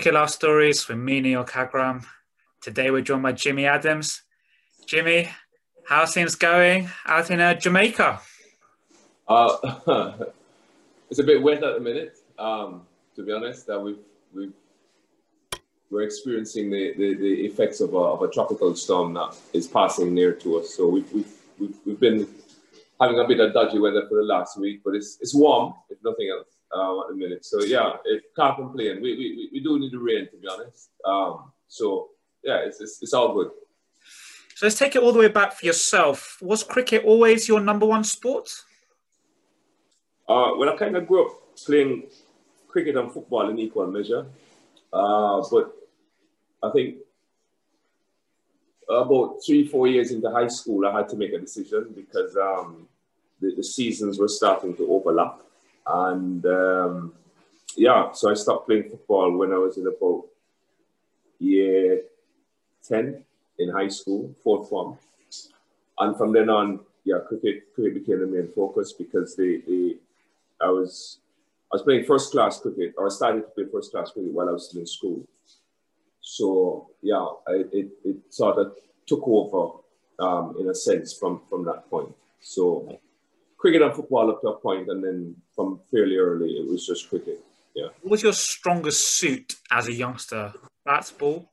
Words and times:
Cricket 0.00 0.30
Stories 0.30 0.88
with 0.88 0.96
me, 0.96 1.20
Neil 1.20 1.44
Kagram. 1.44 2.06
Today 2.62 2.90
we're 2.90 3.02
joined 3.02 3.22
by 3.22 3.32
Jimmy 3.32 3.66
Adams. 3.66 4.22
Jimmy, 4.86 5.28
how's 5.86 6.14
things 6.14 6.36
going 6.36 6.88
out 7.04 7.30
in 7.30 7.38
uh, 7.38 7.52
Jamaica? 7.52 8.18
Uh, 9.28 9.56
it's 11.10 11.18
a 11.18 11.22
bit 11.22 11.42
wet 11.42 11.62
at 11.62 11.74
the 11.74 11.80
minute, 11.80 12.16
um, 12.38 12.86
to 13.14 13.22
be 13.22 13.30
honest. 13.30 13.68
Uh, 13.68 13.78
we've, 13.78 13.98
we've, 14.34 14.54
we're 15.90 16.00
experiencing 16.00 16.70
the, 16.70 16.94
the, 16.96 17.14
the 17.16 17.44
effects 17.44 17.82
of 17.82 17.92
a, 17.92 17.98
of 17.98 18.22
a 18.22 18.28
tropical 18.30 18.74
storm 18.74 19.12
that 19.12 19.36
is 19.52 19.68
passing 19.68 20.14
near 20.14 20.32
to 20.32 20.60
us. 20.60 20.74
So 20.74 20.88
we've, 20.88 21.12
we've, 21.12 21.32
we've, 21.58 21.76
we've 21.84 22.00
been 22.00 22.26
having 22.98 23.18
a 23.18 23.28
bit 23.28 23.38
of 23.38 23.52
dodgy 23.52 23.78
weather 23.78 24.06
for 24.08 24.14
the 24.14 24.24
last 24.24 24.58
week, 24.58 24.80
but 24.82 24.94
it's, 24.94 25.18
it's 25.20 25.34
warm, 25.34 25.74
if 25.90 25.98
nothing 26.02 26.30
else 26.34 26.59
um, 26.72 27.02
at 27.02 27.08
the 27.08 27.14
minute. 27.14 27.44
So 27.44 27.62
yeah, 27.62 27.94
it 28.04 28.24
can't 28.36 28.56
complain. 28.56 29.00
We, 29.02 29.16
we, 29.16 29.50
we 29.52 29.60
do 29.60 29.78
need 29.78 29.92
the 29.92 29.98
rain 29.98 30.28
to 30.30 30.36
be 30.36 30.48
honest. 30.48 30.90
Um, 31.04 31.52
so 31.68 32.10
yeah, 32.42 32.58
it's, 32.58 32.80
it's, 32.80 33.02
it's 33.02 33.12
all 33.12 33.34
good. 33.34 33.50
So 34.54 34.66
let's 34.66 34.78
take 34.78 34.94
it 34.94 35.02
all 35.02 35.12
the 35.12 35.18
way 35.18 35.28
back 35.28 35.52
for 35.54 35.64
yourself. 35.66 36.38
Was 36.42 36.62
cricket 36.62 37.04
always 37.04 37.48
your 37.48 37.60
number 37.60 37.86
one 37.86 38.04
sport? 38.04 38.50
Uh, 40.28 40.52
well, 40.56 40.68
I 40.68 40.76
kind 40.76 40.96
of 40.96 41.08
grew 41.08 41.26
up 41.26 41.56
playing 41.64 42.04
cricket 42.68 42.96
and 42.96 43.10
football 43.10 43.48
in 43.48 43.58
equal 43.58 43.86
measure, 43.86 44.26
uh, 44.92 45.42
but 45.50 45.74
I 46.62 46.70
think 46.70 46.96
about 48.88 49.38
three, 49.44 49.66
four 49.66 49.86
years 49.86 50.10
into 50.10 50.30
high 50.30 50.48
school, 50.48 50.86
I 50.86 50.96
had 50.98 51.08
to 51.10 51.16
make 51.16 51.32
a 51.32 51.38
decision 51.38 51.92
because 51.94 52.36
um, 52.36 52.88
the, 53.40 53.54
the 53.56 53.64
seasons 53.64 54.18
were 54.18 54.28
starting 54.28 54.76
to 54.76 54.90
overlap. 54.92 55.40
And 55.92 56.44
um, 56.46 57.12
yeah, 57.76 58.12
so 58.12 58.30
I 58.30 58.34
stopped 58.34 58.66
playing 58.66 58.90
football 58.90 59.36
when 59.36 59.52
I 59.52 59.58
was 59.58 59.76
in 59.76 59.86
about 59.86 60.24
year 61.38 62.02
10 62.86 63.24
in 63.58 63.68
high 63.70 63.88
school, 63.88 64.34
fourth 64.42 64.68
form. 64.68 64.98
And 65.98 66.16
from 66.16 66.32
then 66.32 66.48
on, 66.48 66.80
yeah, 67.04 67.18
cricket, 67.26 67.74
cricket 67.74 67.94
became 67.94 68.20
the 68.20 68.26
main 68.26 68.48
focus 68.54 68.92
because 68.92 69.36
they, 69.36 69.58
they, 69.66 69.96
I 70.60 70.68
was 70.68 71.18
I 71.72 71.76
was 71.76 71.82
playing 71.82 72.04
first 72.04 72.32
class 72.32 72.60
cricket, 72.60 72.94
or 72.98 73.06
I 73.06 73.10
started 73.10 73.42
to 73.42 73.48
play 73.48 73.64
first 73.72 73.92
class 73.92 74.10
cricket 74.10 74.32
while 74.32 74.48
I 74.48 74.52
was 74.52 74.68
still 74.68 74.80
in 74.80 74.86
school. 74.88 75.22
So 76.20 76.90
yeah, 77.00 77.24
I, 77.46 77.64
it, 77.72 77.90
it 78.04 78.16
sort 78.28 78.58
of 78.58 78.74
took 79.06 79.22
over 79.24 79.78
um, 80.18 80.56
in 80.58 80.68
a 80.68 80.74
sense 80.74 81.12
from, 81.12 81.42
from 81.48 81.64
that 81.66 81.88
point. 81.88 82.12
So 82.40 82.98
cricket 83.60 83.82
and 83.82 83.94
football 83.94 84.30
up 84.30 84.40
to 84.40 84.48
a 84.48 84.56
point, 84.58 84.88
and 84.88 85.04
then 85.04 85.36
from 85.54 85.80
fairly 85.90 86.16
early, 86.16 86.52
it 86.52 86.66
was 86.68 86.86
just 86.86 87.08
cricket. 87.10 87.44
Yeah. 87.74 87.88
What 88.00 88.10
was 88.12 88.22
your 88.22 88.32
strongest 88.32 89.18
suit 89.18 89.56
as 89.70 89.86
a 89.86 89.92
youngster? 89.92 90.52
Bats, 90.84 91.12
ball? 91.12 91.48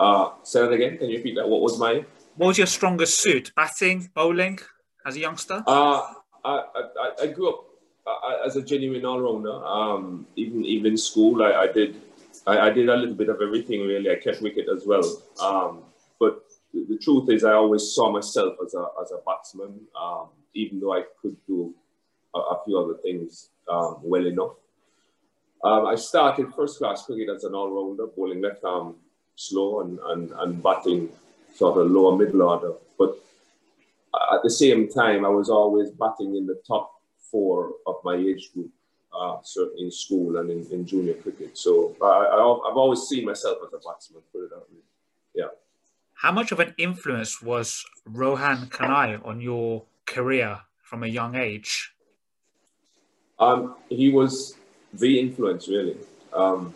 Uh, 0.00 0.30
say 0.42 0.62
that 0.62 0.72
again. 0.72 0.98
Can 0.98 1.10
you 1.10 1.18
repeat 1.18 1.36
that? 1.36 1.48
What 1.48 1.60
was 1.60 1.78
my? 1.78 2.04
What 2.36 2.48
was 2.48 2.58
your 2.58 2.66
strongest 2.66 3.18
suit? 3.18 3.52
Batting, 3.54 4.10
bowling, 4.14 4.58
as 5.06 5.16
a 5.16 5.20
youngster? 5.20 5.62
Uh, 5.66 6.00
I, 6.44 6.62
I, 6.74 7.10
I 7.22 7.26
grew 7.28 7.50
up 7.50 7.64
uh, 8.06 8.46
as 8.46 8.56
a 8.56 8.62
genuine 8.62 9.04
all-rounder. 9.04 9.64
Um, 9.64 10.26
even 10.34 10.64
even 10.64 10.92
in 10.92 10.96
school, 10.96 11.42
I, 11.42 11.52
I 11.52 11.66
did 11.72 12.00
I, 12.46 12.58
I, 12.58 12.70
did 12.70 12.88
a 12.88 12.96
little 12.96 13.14
bit 13.14 13.28
of 13.28 13.40
everything 13.40 13.82
really. 13.82 14.10
I 14.10 14.16
kept 14.16 14.42
wicket 14.42 14.66
as 14.68 14.84
well. 14.86 15.04
Um, 15.40 15.82
but 16.18 16.43
the, 16.88 16.98
truth 16.98 17.30
is, 17.30 17.44
I 17.44 17.52
always 17.52 17.92
saw 17.92 18.10
myself 18.10 18.56
as 18.64 18.74
a 18.74 18.86
as 19.00 19.12
a 19.12 19.18
batsman, 19.26 19.80
um, 20.00 20.28
even 20.54 20.80
though 20.80 20.94
I 20.94 21.02
could 21.20 21.36
do 21.46 21.74
a, 22.34 22.38
a 22.38 22.64
few 22.64 22.78
other 22.78 22.94
things 23.02 23.50
um, 23.68 23.98
well 24.02 24.26
enough. 24.26 24.56
Um, 25.62 25.86
I 25.86 25.94
started 25.94 26.52
first 26.54 26.78
class 26.78 27.06
cricket 27.06 27.30
as 27.34 27.44
an 27.44 27.54
all-rounder, 27.54 28.08
bowling 28.08 28.42
left 28.42 28.64
arm 28.64 28.96
slow 29.36 29.80
and, 29.80 29.98
and, 29.98 30.30
and 30.32 30.62
batting 30.62 31.08
sort 31.54 31.78
of 31.78 31.90
lower 31.90 32.16
middle 32.16 32.42
order. 32.42 32.72
But 32.98 33.16
at 34.32 34.42
the 34.42 34.50
same 34.50 34.88
time, 34.88 35.24
I 35.24 35.28
was 35.28 35.48
always 35.48 35.90
batting 35.90 36.36
in 36.36 36.46
the 36.46 36.60
top 36.66 36.92
four 37.30 37.72
of 37.86 37.96
my 38.04 38.14
age 38.14 38.52
group 38.52 38.70
uh, 39.14 39.38
certainly 39.42 39.84
in 39.84 39.90
school 39.90 40.38
and 40.38 40.50
in, 40.50 40.66
in 40.72 40.86
junior 40.86 41.14
cricket. 41.14 41.56
So 41.56 41.96
I, 42.02 42.24
have 42.68 42.76
always 42.76 43.02
seen 43.02 43.24
myself 43.24 43.58
as 43.66 43.72
a 43.72 43.78
batsman, 43.78 44.22
put 44.32 44.44
it 44.44 44.50
that 44.50 44.56
way. 44.56 44.82
Yeah. 45.34 45.48
How 46.24 46.32
much 46.32 46.52
of 46.52 46.60
an 46.60 46.72
influence 46.78 47.42
was 47.42 47.84
Rohan 48.06 48.68
Kanhai 48.70 49.20
on 49.26 49.42
your 49.42 49.84
career 50.06 50.58
from 50.82 51.02
a 51.02 51.06
young 51.06 51.34
age? 51.34 51.92
Um, 53.38 53.74
he 53.90 54.08
was 54.08 54.56
the 54.94 55.20
influence, 55.20 55.68
really. 55.68 55.98
Um, 56.32 56.72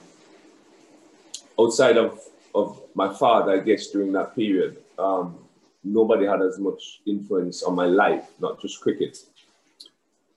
outside 1.59 1.97
of, 1.97 2.21
of 2.55 2.79
my 2.95 3.11
father, 3.11 3.53
I 3.53 3.61
guess, 3.61 3.87
during 3.87 4.13
that 4.13 4.37
period, 4.37 4.77
um, 4.99 5.39
nobody 5.83 6.27
had 6.27 6.43
as 6.43 6.59
much 6.59 7.01
influence 7.07 7.63
on 7.63 7.75
my 7.75 7.87
life, 7.87 8.29
not 8.41 8.61
just 8.61 8.83
cricket. 8.83 9.17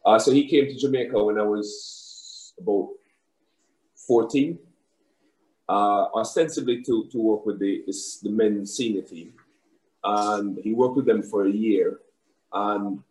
Uh, 0.05 0.19
so 0.19 0.31
he 0.31 0.47
came 0.47 0.67
to 0.67 0.75
Jamaica 0.79 1.21
when 1.21 1.37
I 1.37 1.43
was 1.43 2.53
about 2.57 2.87
14, 4.07 4.57
uh, 5.71 6.09
ostensibly 6.13 6.81
to, 6.83 7.07
to 7.11 7.17
work 7.17 7.45
with 7.45 7.57
the, 7.57 7.81
the 8.23 8.29
men's 8.29 8.75
senior 8.75 9.03
team. 9.03 9.31
And 10.03 10.57
he 10.57 10.73
worked 10.73 10.97
with 10.97 11.05
them 11.05 11.23
for 11.23 11.45
a 11.45 11.49
year. 11.49 11.99
And 12.51 13.01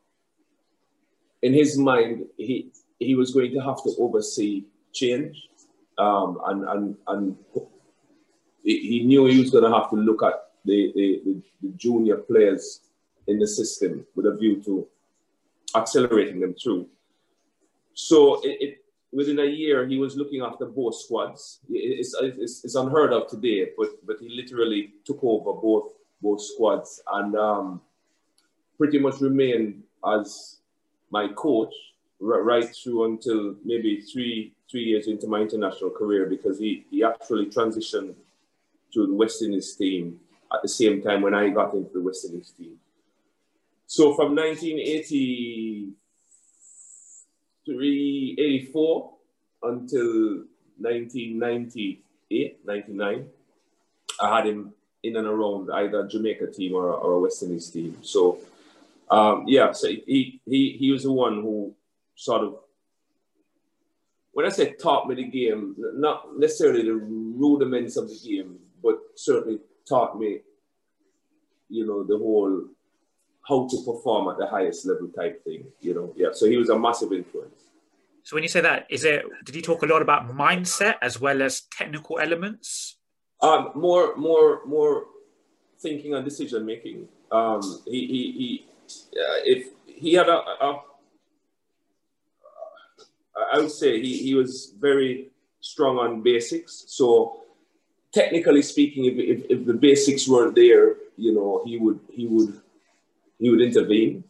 in 1.40 1.54
his 1.54 1.78
mind, 1.78 2.26
he, 2.36 2.70
he 2.98 3.14
was 3.14 3.32
going 3.32 3.52
to 3.52 3.60
have 3.60 3.82
to 3.84 3.94
oversee 3.98 4.64
change. 4.92 5.48
Um, 5.96 6.38
and, 6.46 6.64
and, 6.68 6.96
and 7.06 7.36
he 8.62 9.04
knew 9.06 9.24
he 9.24 9.40
was 9.40 9.50
going 9.50 9.64
to 9.64 9.74
have 9.74 9.88
to 9.88 9.96
look 9.96 10.22
at 10.22 10.34
the, 10.66 10.92
the, 10.94 11.42
the, 11.62 11.68
junior 11.76 12.16
players 12.16 12.80
in 13.26 13.38
the 13.38 13.48
system 13.48 14.06
with 14.14 14.26
a 14.26 14.36
view 14.36 14.62
to 14.62 14.86
accelerating 15.74 16.40
them 16.40 16.54
through. 16.62 16.86
So 17.94 18.42
it, 18.42 18.56
it, 18.60 18.79
within 19.12 19.38
a 19.40 19.44
year, 19.44 19.86
he 19.86 19.98
was 19.98 20.16
looking 20.16 20.42
after 20.42 20.66
both 20.66 20.94
squads. 20.94 21.60
It's, 21.68 22.14
it's, 22.20 22.64
it's, 22.64 22.74
unheard 22.74 23.12
of 23.12 23.28
today, 23.28 23.70
but, 23.76 23.88
but 24.06 24.16
he 24.20 24.28
literally 24.28 24.94
took 25.04 25.18
over 25.22 25.52
both, 25.52 25.92
both 26.22 26.42
squads 26.42 27.02
and 27.12 27.34
um, 27.36 27.80
pretty 28.78 28.98
much 28.98 29.20
remained 29.20 29.82
as 30.06 30.56
my 31.10 31.28
coach 31.28 31.74
right 32.20 32.68
through 32.74 33.04
until 33.04 33.56
maybe 33.64 34.00
three, 34.00 34.52
three 34.70 34.84
years 34.84 35.08
into 35.08 35.26
my 35.26 35.40
international 35.40 35.90
career 35.90 36.26
because 36.26 36.58
he, 36.58 36.84
he 36.90 37.02
actually 37.02 37.46
transitioned 37.46 38.14
to 38.92 39.06
the 39.06 39.14
West 39.14 39.42
Indies 39.42 39.74
team 39.74 40.20
at 40.52 40.62
the 40.62 40.68
same 40.68 41.02
time 41.02 41.22
when 41.22 41.34
I 41.34 41.48
got 41.48 41.74
into 41.74 41.90
the 41.92 42.02
West 42.02 42.26
Indies 42.26 42.52
team. 42.56 42.76
So 43.86 44.14
from 44.14 44.36
1983, 44.36 45.92
84 47.68 49.12
until 49.62 50.44
1998, 50.78 52.60
99, 52.66 53.26
I 54.22 54.36
had 54.36 54.46
him 54.46 54.72
in 55.02 55.16
and 55.16 55.26
around 55.26 55.70
either 55.70 56.06
Jamaica 56.06 56.48
team 56.48 56.74
or, 56.74 56.92
or 56.92 57.12
a 57.12 57.20
West 57.20 57.42
Indies 57.42 57.70
team. 57.70 57.96
So 58.02 58.38
um, 59.10 59.44
yeah, 59.48 59.72
so 59.72 59.88
he, 59.88 60.40
he, 60.46 60.76
he 60.78 60.92
was 60.92 61.02
the 61.02 61.12
one 61.12 61.42
who 61.42 61.74
sort 62.14 62.42
of, 62.44 62.56
when 64.32 64.46
I 64.46 64.50
say 64.50 64.74
taught 64.74 65.08
me 65.08 65.16
the 65.16 65.24
game, 65.24 65.74
not 65.76 66.38
necessarily 66.38 66.84
the 66.84 66.94
rudiments 66.94 67.96
of 67.96 68.08
the 68.08 68.16
game, 68.16 68.58
but 68.82 68.98
certainly 69.16 69.58
taught 69.88 70.18
me, 70.18 70.40
you 71.68 71.86
know, 71.86 72.04
the 72.04 72.16
whole 72.16 72.66
how 73.48 73.68
to 73.68 73.76
perform 73.84 74.28
at 74.28 74.38
the 74.38 74.46
highest 74.46 74.86
level 74.86 75.08
type 75.08 75.42
thing, 75.44 75.64
you 75.80 75.94
know. 75.94 76.12
Yeah. 76.16 76.28
So 76.32 76.46
he 76.46 76.56
was 76.56 76.68
a 76.68 76.78
massive 76.78 77.12
influence. 77.12 77.64
So 78.22 78.36
when 78.36 78.42
you 78.42 78.48
say 78.48 78.60
that, 78.60 78.86
is 78.90 79.04
it 79.04 79.24
did 79.44 79.54
he 79.54 79.62
talk 79.62 79.82
a 79.82 79.86
lot 79.86 80.02
about 80.02 80.28
mindset 80.28 80.96
as 81.02 81.20
well 81.20 81.42
as 81.42 81.62
technical 81.76 82.18
elements? 82.18 82.96
Um, 83.40 83.72
more, 83.74 84.14
more, 84.16 84.66
more 84.66 85.04
thinking 85.80 86.14
and 86.14 86.24
decision 86.24 86.66
making. 86.66 87.08
Um, 87.32 87.62
he, 87.86 88.06
he, 88.06 88.32
he 88.32 88.66
uh, 89.12 89.40
if 89.44 89.68
he 89.86 90.14
had 90.14 90.28
a, 90.28 90.38
a 90.38 90.82
I 93.52 93.58
would 93.58 93.70
say 93.70 94.00
he, 94.00 94.18
he 94.18 94.34
was 94.34 94.74
very 94.78 95.30
strong 95.60 95.98
on 95.98 96.22
basics. 96.22 96.84
So 96.88 97.42
technically 98.12 98.62
speaking, 98.62 99.06
if, 99.06 99.14
if, 99.16 99.50
if 99.50 99.66
the 99.66 99.74
basics 99.74 100.28
weren't 100.28 100.54
there, 100.54 100.96
you 101.16 101.34
know, 101.34 101.62
he 101.64 101.78
would 101.78 102.00
he 102.12 102.26
would 102.26 102.60
he 103.40 103.50
would 103.50 103.62
intervene. 103.62 104.24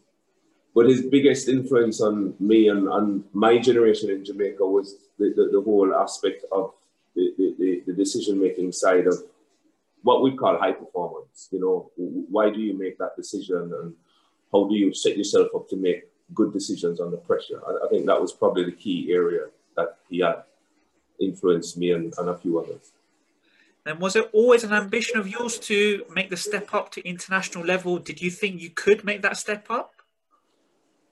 But 0.74 0.88
his 0.88 1.02
biggest 1.02 1.48
influence 1.48 2.00
on 2.00 2.34
me 2.38 2.68
and, 2.68 2.88
on 2.88 3.24
my 3.32 3.58
generation 3.58 4.08
in 4.08 4.24
Jamaica 4.24 4.64
was 4.64 4.94
the, 5.18 5.32
the, 5.36 5.50
the 5.52 5.60
whole 5.60 5.92
aspect 5.94 6.44
of 6.52 6.72
the, 7.16 7.34
the, 7.58 7.82
the 7.88 7.92
decision 7.92 8.40
making 8.40 8.70
side 8.70 9.08
of 9.08 9.16
what 10.02 10.22
we 10.22 10.36
call 10.36 10.58
high 10.58 10.72
performance. 10.72 11.48
You 11.50 11.60
know, 11.60 11.90
why 11.96 12.50
do 12.50 12.60
you 12.60 12.78
make 12.78 12.98
that 12.98 13.16
decision 13.16 13.72
and 13.82 13.94
how 14.52 14.68
do 14.68 14.76
you 14.76 14.94
set 14.94 15.18
yourself 15.18 15.48
up 15.54 15.68
to 15.70 15.76
make 15.76 16.04
good 16.32 16.52
decisions 16.52 17.00
under 17.00 17.16
pressure? 17.16 17.60
I, 17.66 17.86
I 17.86 17.88
think 17.88 18.06
that 18.06 18.20
was 18.20 18.32
probably 18.32 18.64
the 18.64 18.72
key 18.72 19.10
area 19.12 19.46
that 19.76 19.96
he 20.08 20.20
had 20.20 20.44
influenced 21.20 21.76
me 21.78 21.90
and, 21.90 22.14
and 22.16 22.28
a 22.28 22.38
few 22.38 22.60
others. 22.60 22.92
And 23.86 23.98
was 23.98 24.14
it 24.16 24.28
always 24.32 24.62
an 24.62 24.72
ambition 24.72 25.18
of 25.18 25.26
yours 25.26 25.58
to 25.60 26.04
make 26.14 26.30
the 26.30 26.36
step 26.36 26.74
up 26.74 26.90
to 26.92 27.08
international 27.08 27.64
level? 27.64 27.98
Did 27.98 28.20
you 28.20 28.30
think 28.30 28.60
you 28.60 28.70
could 28.70 29.04
make 29.04 29.22
that 29.22 29.36
step 29.36 29.70
up? 29.70 29.94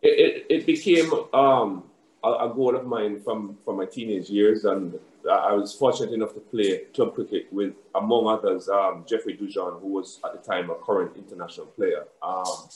It, 0.03 0.47
it, 0.51 0.61
it 0.61 0.67
became 0.67 1.13
um, 1.33 1.85
a, 2.23 2.31
a, 2.31 2.53
goal 2.55 2.77
of 2.77 2.87
mine 2.87 3.21
from, 3.21 3.57
from 3.65 3.79
my 3.79 3.87
teenage 3.87 4.31
years, 4.31 4.65
and 4.65 4.99
I 5.29 5.53
was 5.55 5.75
fortunate 5.75 6.13
enough 6.13 6.35
to 6.35 6.41
play 6.41 6.85
club 6.95 7.15
cricket 7.15 7.49
with, 7.51 7.75
among 7.95 8.29
others, 8.29 8.69
um, 8.69 9.05
Jeffrey 9.09 9.37
Dujon, 9.37 9.81
who 9.81 9.89
was 9.89 10.21
at 10.25 10.33
the 10.33 10.39
time 10.39 10.71
a 10.71 10.75
current 10.75 11.17
international 11.17 11.67
player. 11.67 12.05
Um, 12.23 12.69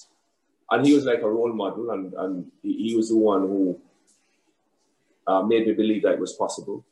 and 0.71 0.87
he 0.87 0.95
was 0.95 1.05
like 1.05 1.21
a 1.23 1.31
role 1.31 1.53
model, 1.53 1.91
and, 1.91 2.13
and 2.15 2.51
he, 2.63 2.95
was 2.97 3.11
the 3.11 3.17
one 3.17 3.43
who 3.43 3.81
uh, 5.27 5.43
made 5.43 5.67
me 5.67 5.75
believe 5.75 6.03
that 6.03 6.15
it 6.15 6.19
was 6.19 6.33
possible. 6.33 6.85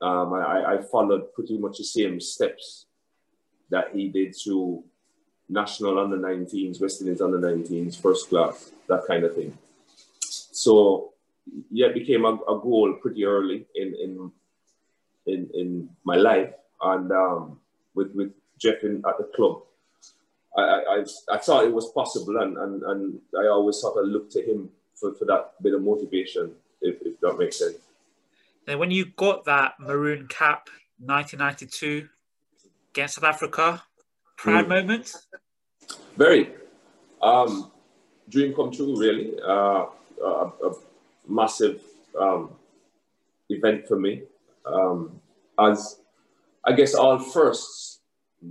Um, 0.00 0.34
I, 0.34 0.74
I, 0.74 0.82
followed 0.82 1.32
pretty 1.32 1.56
much 1.56 1.78
the 1.78 1.84
same 1.84 2.20
steps 2.20 2.84
that 3.70 3.94
he 3.94 4.08
did 4.08 4.34
to 4.44 4.84
national 5.48 5.98
under 5.98 6.18
19s, 6.18 6.80
West 6.80 7.00
Indies 7.00 7.22
under 7.22 7.38
19s, 7.38 8.00
first 8.00 8.28
class, 8.28 8.72
that 8.88 9.06
kind 9.06 9.24
of 9.24 9.34
thing. 9.34 9.56
So, 10.20 11.12
yeah, 11.70 11.86
it 11.86 11.94
became 11.94 12.26
a, 12.26 12.34
a 12.34 12.60
goal 12.60 12.98
pretty 13.00 13.24
early 13.24 13.66
in, 13.74 13.94
in, 13.94 14.32
in, 15.26 15.50
in 15.54 15.88
my 16.04 16.16
life. 16.16 16.52
And 16.82 17.10
um, 17.12 17.58
with, 17.94 18.14
with 18.14 18.32
Jeff 18.58 18.82
in, 18.82 19.02
at 19.08 19.16
the 19.16 19.30
club, 19.34 19.62
I, 20.56 20.62
I, 20.62 21.04
I 21.32 21.38
thought 21.38 21.64
it 21.64 21.72
was 21.72 21.90
possible, 21.90 22.38
and, 22.38 22.56
and, 22.56 22.82
and 22.82 23.18
I 23.38 23.46
always 23.48 23.76
sort 23.76 24.02
of 24.02 24.10
looked 24.10 24.32
to 24.32 24.42
him 24.42 24.70
for, 24.94 25.14
for 25.14 25.24
that 25.26 25.52
bit 25.62 25.74
of 25.74 25.82
motivation, 25.82 26.52
if, 26.80 26.96
if 27.02 27.20
that 27.20 27.38
makes 27.38 27.58
sense. 27.58 27.76
Then 28.66 28.78
when 28.78 28.90
you 28.90 29.06
got 29.16 29.44
that 29.44 29.74
maroon 29.78 30.26
cap, 30.28 30.68
1992 30.98 32.08
against 32.90 33.14
South 33.14 33.24
Africa, 33.24 33.82
proud 34.36 34.66
mm. 34.66 34.68
moment? 34.68 35.12
Very. 36.16 36.50
Um, 37.22 37.70
dream 38.28 38.54
come 38.54 38.72
true, 38.72 38.98
really. 38.98 39.34
Uh, 39.40 39.86
a, 40.22 40.50
a, 40.64 40.72
massive 41.28 41.82
um, 42.20 42.50
event 43.48 43.88
for 43.88 43.98
me. 43.98 44.22
Um, 44.64 45.20
as 45.58 45.98
I 46.64 46.72
guess 46.72 46.94
all 46.94 47.18
firsts 47.18 47.98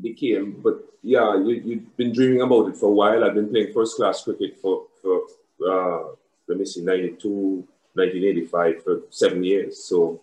became, 0.01 0.59
but 0.61 0.83
yeah, 1.01 1.37
you, 1.37 1.61
you've 1.63 1.95
been 1.95 2.11
dreaming 2.11 2.41
about 2.41 2.67
it 2.67 2.75
for 2.75 2.87
a 2.87 2.91
while. 2.91 3.23
I've 3.23 3.33
been 3.33 3.49
playing 3.49 3.71
first 3.73 3.95
class 3.95 4.23
cricket 4.23 4.57
for, 4.61 4.87
for 5.01 5.21
uh, 5.65 6.15
let 6.47 6.57
me 6.57 6.65
see, 6.65 6.81
92, 6.81 7.65
1985 7.95 8.83
for 8.83 9.01
seven 9.09 9.43
years. 9.43 9.83
So 9.83 10.21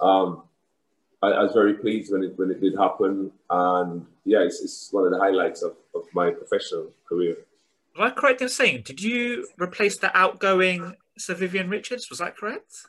um, 0.00 0.42
I, 1.22 1.28
I, 1.28 1.42
was 1.42 1.52
very 1.52 1.74
pleased 1.74 2.12
when 2.12 2.22
it 2.22 2.38
when 2.38 2.50
it 2.50 2.60
did 2.60 2.76
happen, 2.76 3.32
and 3.50 4.06
yeah, 4.24 4.40
it's, 4.40 4.60
it's 4.60 4.88
one 4.92 5.04
of 5.04 5.12
the 5.12 5.18
highlights 5.18 5.62
of, 5.62 5.74
of 5.94 6.04
my 6.14 6.30
professional 6.30 6.90
career. 7.08 7.36
Am 7.96 8.04
I 8.04 8.10
correct 8.10 8.40
in 8.42 8.48
saying 8.48 8.82
did 8.82 9.02
you 9.02 9.48
replace 9.58 9.98
the 9.98 10.16
outgoing 10.16 10.94
Sir 11.16 11.34
Vivian 11.34 11.68
Richards? 11.68 12.08
Was 12.08 12.20
that 12.20 12.36
correct? 12.36 12.86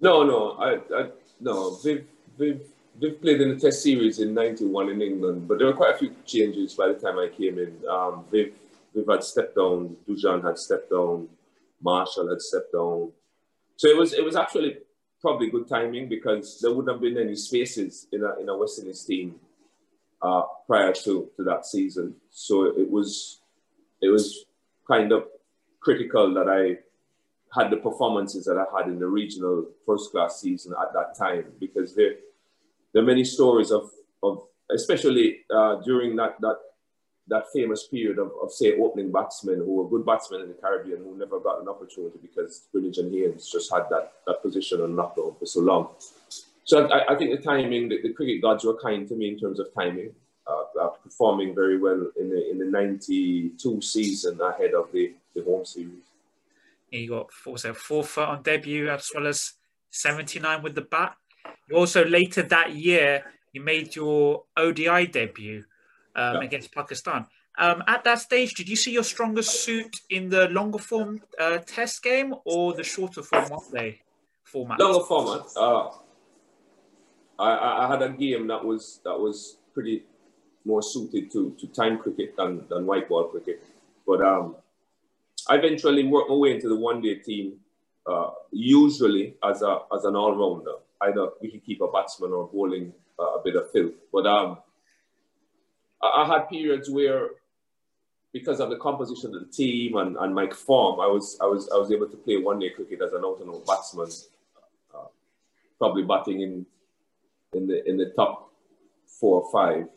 No, 0.00 0.22
no, 0.22 0.50
I, 0.52 0.74
I 0.94 1.08
no. 1.40 1.76
Viv, 1.76 2.04
Viv, 2.38 2.60
Viv 3.00 3.20
played 3.22 3.40
in 3.40 3.48
the 3.50 3.56
Test 3.56 3.82
series 3.82 4.18
in 4.18 4.34
'91 4.34 4.90
in 4.90 5.00
England, 5.00 5.48
but 5.48 5.58
there 5.58 5.66
were 5.66 5.72
quite 5.72 5.94
a 5.94 5.98
few 5.98 6.14
changes 6.26 6.74
by 6.74 6.88
the 6.88 6.94
time 6.94 7.18
I 7.18 7.28
came 7.28 7.58
in. 7.58 7.74
Um, 7.88 8.24
Viv, 8.30 8.52
Viv 8.94 9.06
had 9.08 9.24
stepped 9.24 9.56
down. 9.56 9.96
Dujon 10.06 10.44
had 10.44 10.58
stepped 10.58 10.90
down. 10.90 11.28
Marshall 11.84 12.30
had 12.30 12.40
stepped 12.40 12.72
down. 12.72 13.12
So 13.76 13.88
it 13.88 13.96
was 13.96 14.14
it 14.14 14.24
was 14.24 14.36
actually 14.36 14.78
probably 15.20 15.50
good 15.50 15.68
timing 15.68 16.08
because 16.08 16.60
there 16.60 16.70
wouldn't 16.72 16.94
have 16.94 17.00
been 17.00 17.18
any 17.18 17.36
spaces 17.36 18.06
in 18.12 18.24
a 18.24 18.40
in 18.40 18.48
a 18.48 18.56
West 18.56 18.78
Indies 18.78 19.04
team 19.04 19.34
uh, 20.22 20.42
prior 20.66 20.92
to, 20.92 21.30
to 21.36 21.44
that 21.44 21.66
season. 21.66 22.14
So 22.30 22.66
it 22.66 22.90
was 22.90 23.40
it 24.00 24.08
was 24.08 24.46
kind 24.88 25.12
of 25.12 25.24
critical 25.80 26.32
that 26.34 26.48
I 26.48 26.78
had 27.58 27.70
the 27.70 27.76
performances 27.76 28.44
that 28.46 28.58
I 28.58 28.66
had 28.76 28.88
in 28.88 28.98
the 28.98 29.06
regional 29.06 29.66
first 29.86 30.10
class 30.10 30.40
season 30.40 30.74
at 30.80 30.92
that 30.94 31.16
time 31.16 31.52
because 31.60 31.94
there 31.94 32.14
there 32.92 33.02
are 33.02 33.06
many 33.06 33.24
stories 33.24 33.70
of 33.70 33.90
of 34.22 34.42
especially 34.70 35.44
uh, 35.54 35.76
during 35.76 36.16
that 36.16 36.40
that 36.40 36.58
that 37.28 37.44
famous 37.52 37.86
period 37.86 38.18
of, 38.18 38.32
of, 38.42 38.52
say, 38.52 38.76
opening 38.78 39.10
batsmen 39.10 39.58
who 39.58 39.76
were 39.76 39.88
good 39.88 40.04
batsmen 40.04 40.42
in 40.42 40.48
the 40.48 40.54
Caribbean 40.54 40.98
who 40.98 41.16
never 41.16 41.40
got 41.40 41.60
an 41.60 41.68
opportunity 41.68 42.18
because 42.20 42.66
Greenidge 42.74 42.98
and 42.98 43.12
Haynes 43.14 43.50
just 43.50 43.72
had 43.72 43.84
that, 43.90 44.12
that 44.26 44.42
position 44.42 44.82
on 44.82 44.92
lockdown 44.92 45.38
for 45.38 45.46
so 45.46 45.60
long. 45.60 45.88
So 46.64 46.86
I, 46.86 47.14
I 47.14 47.16
think 47.16 47.30
the 47.30 47.42
timing, 47.42 47.88
the, 47.88 48.00
the, 48.02 48.12
cricket 48.12 48.42
gods 48.42 48.64
were 48.64 48.76
kind 48.76 49.08
to 49.08 49.14
me 49.14 49.28
in 49.28 49.38
terms 49.38 49.58
of 49.58 49.68
timing, 49.74 50.10
uh, 50.46 50.80
uh, 50.80 50.88
performing 51.02 51.54
very 51.54 51.78
well 51.78 52.10
in 52.18 52.28
the, 52.28 52.50
in 52.50 52.58
the 52.58 52.66
92 52.66 53.80
season 53.80 54.40
ahead 54.40 54.74
of 54.74 54.92
the, 54.92 55.14
the 55.34 55.42
home 55.44 55.64
series. 55.64 56.04
You 56.90 57.08
got 57.08 57.32
four, 57.32 57.58
so 57.58 57.74
four 57.74 58.04
foot 58.04 58.28
on 58.28 58.42
debut 58.42 58.88
as 58.88 59.10
well 59.14 59.26
as 59.26 59.54
79 59.90 60.62
with 60.62 60.74
the 60.74 60.82
bat. 60.82 61.16
You 61.68 61.76
also 61.76 62.04
later 62.04 62.42
that 62.42 62.74
year, 62.74 63.24
you 63.52 63.62
made 63.62 63.96
your 63.96 64.44
ODI 64.56 65.06
debut 65.06 65.64
um, 66.16 66.36
yeah. 66.36 66.42
against 66.42 66.72
Pakistan. 66.72 67.26
Um, 67.56 67.84
at 67.86 68.02
that 68.04 68.20
stage, 68.20 68.54
did 68.54 68.68
you 68.68 68.76
see 68.76 68.92
your 68.92 69.04
strongest 69.04 69.64
suit 69.64 69.96
in 70.10 70.28
the 70.28 70.48
longer 70.48 70.78
form 70.78 71.20
uh, 71.38 71.58
test 71.58 72.02
game 72.02 72.34
or 72.44 72.74
the 72.74 72.82
shorter 72.82 73.22
form 73.22 73.48
one 73.48 73.70
day 73.72 74.00
format? 74.42 74.80
Longer 74.80 75.04
format. 75.04 75.46
Uh, 75.56 75.90
I, 77.38 77.84
I 77.84 77.88
had 77.88 78.02
a 78.02 78.10
game 78.10 78.48
that 78.48 78.64
was 78.64 79.00
that 79.04 79.18
was 79.18 79.58
pretty 79.72 80.04
more 80.64 80.82
suited 80.82 81.30
to, 81.32 81.54
to 81.58 81.66
time 81.68 81.98
cricket 81.98 82.36
than, 82.36 82.64
than 82.68 82.86
white 82.86 83.08
ball 83.08 83.24
cricket. 83.24 83.62
But 84.06 84.22
um, 84.22 84.56
I 85.48 85.56
eventually 85.56 86.04
worked 86.04 86.30
my 86.30 86.36
way 86.36 86.54
into 86.54 86.68
the 86.68 86.76
one 86.76 87.00
day 87.00 87.16
team, 87.16 87.54
uh, 88.06 88.30
usually 88.50 89.36
as 89.44 89.62
a 89.62 89.80
as 89.94 90.04
an 90.04 90.16
all 90.16 90.34
rounder, 90.34 90.78
either 91.02 91.28
wicketkeeper, 91.42 91.92
batsman, 91.92 92.32
or 92.32 92.48
bowling 92.48 92.92
uh, 93.18 93.38
a 93.38 93.42
bit 93.44 93.56
of 93.56 93.70
filth. 93.70 93.94
But 94.12 94.26
um, 94.26 94.58
I 96.14 96.26
had 96.26 96.48
periods 96.48 96.90
where, 96.90 97.30
because 98.32 98.60
of 98.60 98.70
the 98.70 98.76
composition 98.76 99.34
of 99.34 99.40
the 99.40 99.52
team 99.52 99.96
and, 99.96 100.16
and 100.16 100.34
my 100.34 100.48
form, 100.50 101.00
I 101.00 101.06
was 101.06 101.38
I 101.40 101.46
was 101.46 101.68
I 101.72 101.76
was 101.76 101.90
able 101.90 102.08
to 102.08 102.16
play 102.16 102.36
one 102.36 102.58
day 102.58 102.70
cricket 102.70 103.00
as 103.02 103.12
an 103.12 103.24
out 103.24 103.40
and 103.40 103.50
out 103.50 103.66
batsman, 103.66 104.10
uh, 104.94 105.06
probably 105.78 106.02
batting 106.02 106.40
in 106.40 106.66
in 107.54 107.66
the 107.66 107.88
in 107.88 107.96
the 107.96 108.12
top 108.16 108.50
four 109.06 109.42
or 109.42 109.52
five. 109.52 109.88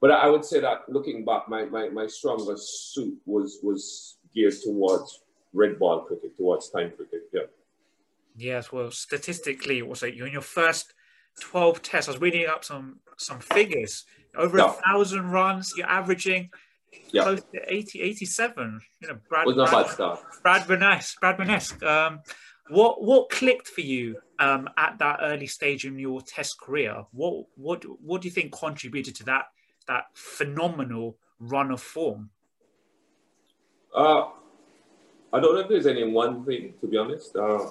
But 0.00 0.12
I 0.12 0.28
would 0.30 0.44
say 0.44 0.60
that 0.60 0.88
looking 0.88 1.24
back, 1.24 1.48
my, 1.48 1.66
my, 1.66 1.90
my 1.90 2.06
strongest 2.06 2.94
suit 2.94 3.18
was 3.26 3.58
was 3.62 4.16
geared 4.34 4.54
towards 4.62 5.20
red 5.52 5.78
ball 5.78 6.02
cricket, 6.02 6.36
towards 6.36 6.70
time 6.70 6.92
cricket. 6.96 7.22
Yeah. 7.32 7.42
Yes, 8.36 8.72
well, 8.72 8.90
statistically, 8.90 9.82
was 9.82 10.02
it 10.02 10.14
you 10.14 10.24
in 10.24 10.32
your 10.32 10.40
first 10.40 10.94
12 11.40 11.82
tests? 11.82 12.08
I 12.08 12.12
was 12.12 12.20
reading 12.20 12.46
up 12.46 12.64
some 12.64 13.00
some 13.16 13.40
figures. 13.40 14.04
Over 14.36 14.58
a 14.58 14.68
thousand 14.68 15.30
runs, 15.30 15.72
you're 15.76 15.88
averaging 15.88 16.50
yeah. 17.12 17.22
close 17.22 17.42
to 17.52 17.72
80, 17.72 18.00
87. 18.00 18.80
You 19.00 19.08
know, 19.08 19.18
Brad, 19.28 19.46
was 19.46 19.56
not 19.56 19.70
Brad, 19.70 19.86
bad 19.86 19.92
stuff. 19.92 20.24
Bradmanesque. 20.44 21.20
Brad 21.20 21.36
Burnesque. 21.36 21.82
Um, 21.82 22.20
what 22.68 23.02
what 23.02 23.30
clicked 23.30 23.68
for 23.68 23.80
you 23.80 24.16
um, 24.38 24.68
at 24.76 24.98
that 24.98 25.18
early 25.22 25.46
stage 25.46 25.84
in 25.84 25.98
your 25.98 26.20
Test 26.20 26.60
career? 26.60 27.04
What 27.12 27.46
what 27.56 27.84
what 28.00 28.22
do 28.22 28.28
you 28.28 28.34
think 28.34 28.52
contributed 28.52 29.14
to 29.16 29.24
that 29.24 29.46
that 29.88 30.04
phenomenal 30.14 31.16
run 31.40 31.70
of 31.70 31.82
form? 31.82 32.30
Uh, 33.94 34.26
I 35.32 35.40
don't 35.40 35.54
know 35.54 35.60
if 35.60 35.68
there's 35.68 35.86
any 35.86 36.04
one 36.04 36.44
thing, 36.44 36.74
to 36.80 36.86
be 36.86 36.96
honest. 36.96 37.34
Uh, 37.34 37.70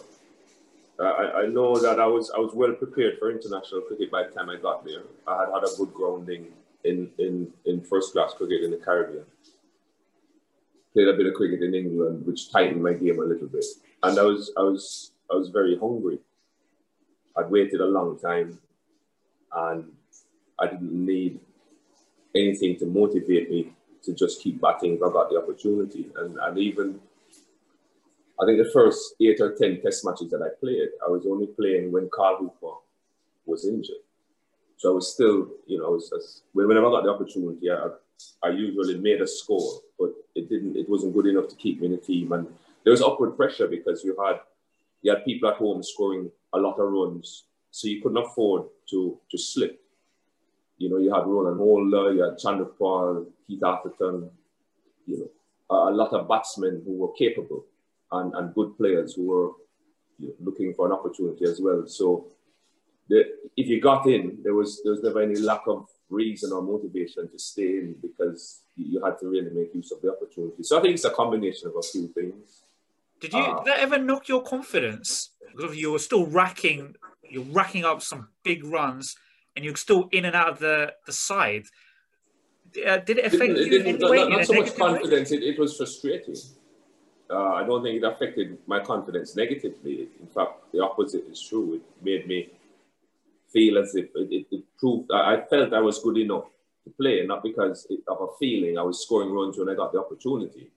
I, 0.99 1.43
I 1.43 1.45
know 1.47 1.77
that 1.79 1.99
I 1.99 2.05
was 2.05 2.31
I 2.31 2.39
was 2.39 2.53
well 2.53 2.73
prepared 2.73 3.17
for 3.19 3.31
international 3.31 3.81
cricket 3.81 4.11
by 4.11 4.23
the 4.23 4.29
time 4.29 4.49
I 4.49 4.57
got 4.57 4.85
there. 4.85 5.03
I 5.27 5.39
had 5.41 5.49
had 5.53 5.63
a 5.63 5.77
good 5.77 5.93
grounding 5.93 6.47
in, 6.83 7.09
in, 7.17 7.47
in 7.65 7.81
first 7.81 8.13
class 8.13 8.33
cricket 8.33 8.63
in 8.63 8.71
the 8.71 8.77
Caribbean. 8.77 9.25
Played 10.93 11.07
a 11.07 11.13
bit 11.13 11.27
of 11.27 11.33
cricket 11.35 11.61
in 11.61 11.73
England, 11.73 12.25
which 12.25 12.51
tightened 12.51 12.83
my 12.83 12.93
game 12.93 13.19
a 13.19 13.23
little 13.23 13.47
bit. 13.47 13.65
And 14.03 14.19
I 14.19 14.23
was 14.23 14.51
I 14.57 14.61
was 14.61 15.11
I 15.31 15.35
was 15.35 15.49
very 15.49 15.77
hungry. 15.77 16.19
I'd 17.37 17.49
waited 17.49 17.79
a 17.79 17.85
long 17.85 18.19
time 18.19 18.59
and 19.53 19.91
I 20.59 20.67
didn't 20.67 21.05
need 21.05 21.39
anything 22.35 22.77
to 22.79 22.85
motivate 22.85 23.49
me 23.49 23.73
to 24.03 24.13
just 24.13 24.41
keep 24.41 24.59
batting 24.61 24.95
I 24.95 25.09
got 25.11 25.29
the 25.29 25.37
opportunity. 25.37 26.09
And, 26.15 26.37
and 26.37 26.57
even 26.57 26.99
I 28.41 28.45
think 28.45 28.57
the 28.57 28.71
first 28.71 29.15
eight 29.19 29.41
or 29.41 29.53
10 29.53 29.81
test 29.81 30.05
matches 30.05 30.31
that 30.31 30.41
I 30.41 30.49
played, 30.59 30.89
I 31.05 31.09
was 31.09 31.25
only 31.29 31.47
playing 31.47 31.91
when 31.91 32.09
Carl 32.13 32.37
Hooper 32.37 32.77
was 33.45 33.65
injured. 33.65 34.03
So 34.77 34.91
I 34.91 34.95
was 34.95 35.13
still, 35.13 35.49
you 35.67 35.77
know, 35.77 35.87
I 35.87 35.89
was, 35.89 36.09
I 36.13 36.15
was, 36.15 36.43
whenever 36.53 36.87
I 36.87 36.91
got 36.91 37.03
the 37.03 37.09
opportunity, 37.09 37.69
I, 37.69 37.89
I 38.41 38.49
usually 38.51 38.97
made 38.97 39.21
a 39.21 39.27
score, 39.27 39.81
but 39.99 40.13
it 40.35 40.47
didn't, 40.47 40.77
it 40.77 40.87
wasn't 40.87 41.13
good 41.13 41.25
enough 41.25 41.49
to 41.49 41.55
keep 41.55 41.81
me 41.81 41.87
in 41.87 41.91
the 41.91 41.97
team. 41.97 42.31
And 42.31 42.47
there 42.85 42.91
was 42.91 43.01
upward 43.01 43.35
pressure 43.35 43.67
because 43.67 44.05
you 44.05 44.15
had, 44.23 44.39
you 45.01 45.13
had 45.13 45.25
people 45.25 45.49
at 45.49 45.57
home 45.57 45.83
scoring 45.83 46.31
a 46.53 46.57
lot 46.57 46.79
of 46.79 46.89
runs, 46.89 47.43
so 47.71 47.89
you 47.89 48.01
couldn't 48.01 48.17
afford 48.17 48.63
to 48.89 49.17
to 49.29 49.37
slip. 49.37 49.81
You 50.77 50.89
know, 50.89 50.97
you 50.97 51.13
had 51.13 51.25
Roland 51.25 51.57
Holder, 51.57 52.13
you 52.13 52.23
had 52.23 52.37
Chanderpaul, 52.37 53.27
Keith 53.47 53.61
Arthurton, 53.61 54.29
you 55.05 55.19
know, 55.19 55.29
a 55.69 55.91
lot 55.91 56.13
of 56.13 56.27
batsmen 56.27 56.81
who 56.85 56.93
were 56.93 57.11
capable 57.13 57.65
and, 58.11 58.33
and 58.35 58.53
good 58.53 58.77
players 58.77 59.13
who 59.13 59.25
were 59.27 59.51
looking 60.39 60.73
for 60.73 60.85
an 60.85 60.91
opportunity 60.91 61.45
as 61.45 61.59
well. 61.61 61.87
So 61.87 62.27
the, 63.07 63.23
if 63.55 63.67
you 63.67 63.81
got 63.81 64.07
in, 64.07 64.39
there 64.43 64.53
was 64.53 64.81
there 64.83 64.91
was 64.91 65.01
never 65.01 65.21
any 65.21 65.35
lack 65.35 65.61
of 65.67 65.87
reason 66.09 66.51
or 66.51 66.61
motivation 66.61 67.29
to 67.29 67.39
stay 67.39 67.77
in 67.79 67.95
because 68.01 68.61
you 68.75 69.03
had 69.03 69.19
to 69.19 69.27
really 69.27 69.51
make 69.51 69.73
use 69.73 69.91
of 69.91 70.01
the 70.01 70.11
opportunity. 70.11 70.63
So 70.63 70.77
I 70.77 70.81
think 70.81 70.95
it's 70.95 71.05
a 71.05 71.11
combination 71.11 71.67
of 71.67 71.75
a 71.77 71.81
few 71.81 72.07
things. 72.07 72.63
Did 73.19 73.33
you 73.33 73.39
uh, 73.39 73.57
did 73.57 73.73
that 73.73 73.79
ever 73.79 73.97
knock 73.97 74.27
your 74.27 74.43
confidence? 74.43 75.31
Because 75.55 75.75
you 75.75 75.91
were 75.91 75.99
still 75.99 76.27
racking, 76.27 76.95
you're 77.27 77.43
racking 77.43 77.83
up 77.83 78.01
some 78.01 78.29
big 78.43 78.63
runs, 78.63 79.15
and 79.55 79.65
you're 79.65 79.75
still 79.75 80.07
in 80.11 80.25
and 80.25 80.35
out 80.35 80.49
of 80.49 80.59
the 80.59 80.93
the 81.05 81.13
side. 81.13 81.65
Uh, 82.85 82.97
did 82.97 83.17
it 83.17 83.25
affect 83.25 83.53
it, 83.53 83.67
you? 83.67 83.81
It, 83.81 83.99
not, 83.99 84.13
not, 84.13 84.29
not 84.29 84.45
so 84.45 84.53
much 84.53 84.75
confidence. 84.75 85.31
It, 85.31 85.41
it 85.41 85.59
was 85.59 85.75
frustrating. 85.75 86.35
Uh, 87.29 87.53
I 87.53 87.63
don't 87.63 87.83
think 87.83 88.01
it 88.01 88.05
affected 88.05 88.57
my 88.65 88.79
confidence 88.79 89.35
negatively. 89.35 90.09
In 90.19 90.27
fact, 90.27 90.71
the 90.73 90.83
opposite 90.83 91.25
is 91.29 91.39
true. 91.41 91.75
It 91.75 91.81
made 92.03 92.27
me 92.27 92.49
feel 93.53 93.77
as 93.77 93.95
if 93.95 94.05
it, 94.15 94.31
it, 94.31 94.45
it 94.51 94.63
proved 94.77 95.11
I 95.11 95.41
felt 95.49 95.73
I 95.73 95.79
was 95.79 95.99
good 95.99 96.17
enough 96.17 96.45
to 96.85 96.89
play, 96.91 97.25
not 97.25 97.43
because 97.43 97.87
of 98.07 98.21
a 98.21 98.27
feeling 98.39 98.77
I 98.77 98.81
was 98.83 99.03
scoring 99.03 99.31
runs 99.31 99.57
when 99.57 99.69
I 99.69 99.75
got 99.75 99.91
the 99.91 99.99
opportunity. 99.99 100.71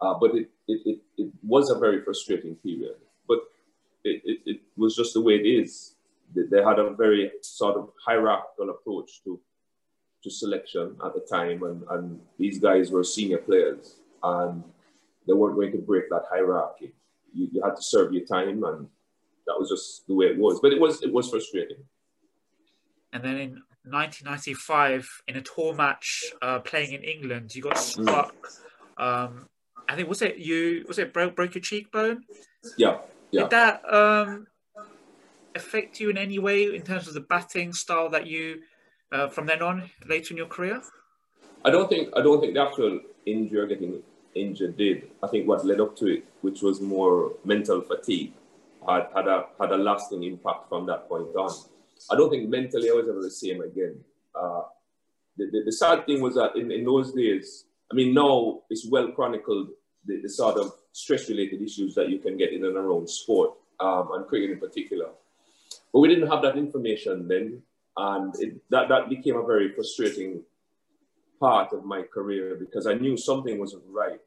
Uh, 0.00 0.14
but 0.20 0.34
it, 0.34 0.50
it, 0.68 0.80
it, 0.84 0.98
it, 1.16 1.30
was 1.42 1.70
a 1.70 1.78
very 1.78 2.02
frustrating 2.02 2.54
period. 2.56 2.96
But 3.26 3.38
it, 4.04 4.20
it, 4.24 4.38
it 4.44 4.60
was 4.76 4.94
just 4.94 5.14
the 5.14 5.22
way 5.22 5.34
it 5.34 5.46
is. 5.46 5.94
They 6.34 6.62
had 6.62 6.78
a 6.78 6.90
very 6.90 7.30
sort 7.40 7.76
of 7.76 7.90
hierarchical 8.04 8.70
approach 8.70 9.22
to 9.24 9.40
to 10.22 10.30
selection 10.30 10.96
at 11.04 11.14
the 11.14 11.20
time, 11.20 11.62
and, 11.62 11.84
and 11.90 12.20
these 12.36 12.58
guys 12.58 12.90
were 12.90 13.04
senior 13.04 13.38
players, 13.38 13.94
and 14.22 14.64
they 15.26 15.32
weren't 15.32 15.56
going 15.56 15.72
to 15.72 15.78
break 15.78 16.08
that 16.10 16.24
hierarchy. 16.30 16.94
You, 17.32 17.48
you 17.52 17.62
had 17.62 17.76
to 17.76 17.82
serve 17.82 18.12
your 18.12 18.24
time, 18.24 18.62
and 18.64 18.86
that 19.46 19.58
was 19.58 19.68
just 19.68 20.06
the 20.06 20.14
way 20.14 20.26
it 20.26 20.38
was. 20.38 20.60
But 20.60 20.72
it 20.72 20.80
was 20.80 21.02
it 21.02 21.12
was 21.12 21.30
frustrating. 21.30 21.78
And 23.12 23.22
then 23.22 23.36
in 23.36 23.50
1995, 23.84 25.08
in 25.28 25.36
a 25.36 25.42
tour 25.42 25.74
match 25.74 26.24
uh, 26.42 26.58
playing 26.60 26.92
in 26.92 27.02
England, 27.02 27.54
you 27.54 27.62
got 27.62 27.76
mm. 27.76 27.78
struck. 27.78 28.34
Mm. 28.98 29.04
Um, 29.04 29.48
I 29.88 29.94
think 29.94 30.08
was 30.08 30.22
it 30.22 30.38
you? 30.38 30.84
Was 30.88 30.98
it 30.98 31.12
broke 31.12 31.36
broke 31.36 31.54
your 31.54 31.62
cheekbone? 31.62 32.24
Yeah, 32.76 32.98
yeah. 33.30 33.42
Did 33.42 33.50
that 33.50 33.92
um, 33.92 34.46
affect 35.54 36.00
you 36.00 36.10
in 36.10 36.18
any 36.18 36.38
way 36.38 36.74
in 36.74 36.82
terms 36.82 37.08
of 37.08 37.14
the 37.14 37.20
batting 37.20 37.72
style 37.72 38.08
that 38.10 38.26
you 38.26 38.62
uh, 39.12 39.28
from 39.28 39.46
then 39.46 39.62
on 39.62 39.90
later 40.06 40.34
in 40.34 40.38
your 40.38 40.46
career? 40.46 40.82
I 41.64 41.70
don't 41.70 41.88
think 41.88 42.10
I 42.16 42.22
don't 42.22 42.40
think 42.40 42.54
the 42.54 42.62
actual 42.62 43.00
injury 43.24 43.60
or 43.60 43.66
getting 43.66 44.02
injured 44.36 44.76
did. 44.76 45.08
I 45.22 45.28
think 45.28 45.48
what 45.48 45.64
led 45.64 45.80
up 45.80 45.96
to 45.96 46.06
it, 46.06 46.24
which 46.42 46.62
was 46.62 46.80
more 46.80 47.32
mental 47.44 47.80
fatigue, 47.80 48.32
had, 48.88 49.08
had 49.14 49.28
a 49.28 49.46
had 49.60 49.72
a 49.72 49.76
lasting 49.76 50.22
impact 50.22 50.68
from 50.68 50.86
that 50.86 51.08
point 51.08 51.34
on. 51.36 51.52
I 52.10 52.16
don't 52.16 52.30
think 52.30 52.48
mentally 52.48 52.90
I 52.90 52.94
was 52.94 53.08
ever 53.08 53.22
the 53.22 53.30
same 53.30 53.62
again. 53.62 53.96
Uh, 54.34 54.62
the, 55.36 55.46
the, 55.46 55.62
the, 55.66 55.72
sad 55.72 56.06
thing 56.06 56.20
was 56.20 56.34
that 56.34 56.56
in, 56.56 56.70
in 56.70 56.84
those 56.84 57.12
days, 57.12 57.64
I 57.90 57.94
mean, 57.94 58.14
now 58.14 58.60
it's 58.70 58.86
well 58.86 59.10
chronicled 59.12 59.68
the, 60.04 60.20
the 60.22 60.28
sort 60.28 60.58
of 60.58 60.72
stress 60.92 61.28
related 61.28 61.62
issues 61.62 61.94
that 61.94 62.10
you 62.10 62.18
can 62.18 62.36
get 62.36 62.52
in 62.52 62.64
and 62.64 62.76
around 62.76 63.08
sport 63.08 63.52
um, 63.80 64.10
and 64.12 64.26
cricket 64.26 64.50
in 64.50 64.60
particular. 64.60 65.08
But 65.92 66.00
we 66.00 66.08
didn't 66.08 66.28
have 66.30 66.42
that 66.42 66.56
information 66.56 67.28
then. 67.28 67.62
And 67.96 68.34
it, 68.40 68.56
that, 68.70 68.88
that 68.88 69.08
became 69.08 69.36
a 69.36 69.46
very 69.46 69.72
frustrating 69.72 70.42
part 71.40 71.72
of 71.72 71.84
my 71.84 72.02
career 72.02 72.56
because 72.58 72.86
I 72.86 72.94
knew 72.94 73.16
something 73.16 73.58
wasn't 73.58 73.84
right, 73.88 74.20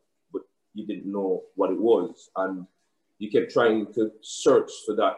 you 0.79 0.88
didn't 0.88 1.12
know 1.12 1.43
what 1.55 1.71
it 1.71 1.79
was. 1.79 2.29
And 2.36 2.65
you 3.17 3.29
kept 3.29 3.51
trying 3.51 3.93
to 3.93 4.12
search 4.21 4.71
for 4.86 4.95
that, 4.95 5.17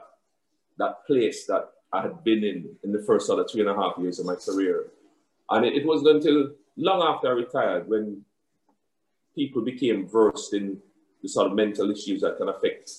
that 0.78 1.06
place 1.06 1.46
that 1.46 1.70
I 1.94 2.02
had 2.02 2.24
been 2.24 2.44
in 2.44 2.76
in 2.84 2.92
the 2.92 3.04
first 3.04 3.28
sort 3.28 3.40
of 3.40 3.50
three 3.50 3.62
and 3.62 3.70
a 3.70 3.76
half 3.76 3.94
years 3.98 4.20
of 4.20 4.26
my 4.26 4.36
career. 4.36 4.88
And 5.50 5.66
it, 5.66 5.74
it 5.74 5.86
wasn't 5.86 6.16
until 6.16 6.52
long 6.78 7.02
after 7.04 7.28
I 7.28 7.32
retired 7.32 7.88
when 7.88 8.24
people 9.36 9.62
became 9.62 10.08
versed 10.08 10.54
in 10.54 10.80
the 11.22 11.30
sort 11.30 11.48
of 11.48 11.54
mental 11.54 11.92
issues 11.92 12.22
that 12.22 12.38
can 12.38 12.50
affect 12.50 12.92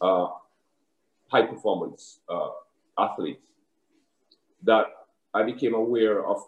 uh, 0.00 0.28
high 1.28 1.46
performance 1.46 2.20
uh, 2.28 2.50
athletes 2.98 3.42
that 4.64 4.86
I 5.34 5.44
became 5.44 5.74
aware 5.74 6.26
of 6.26 6.42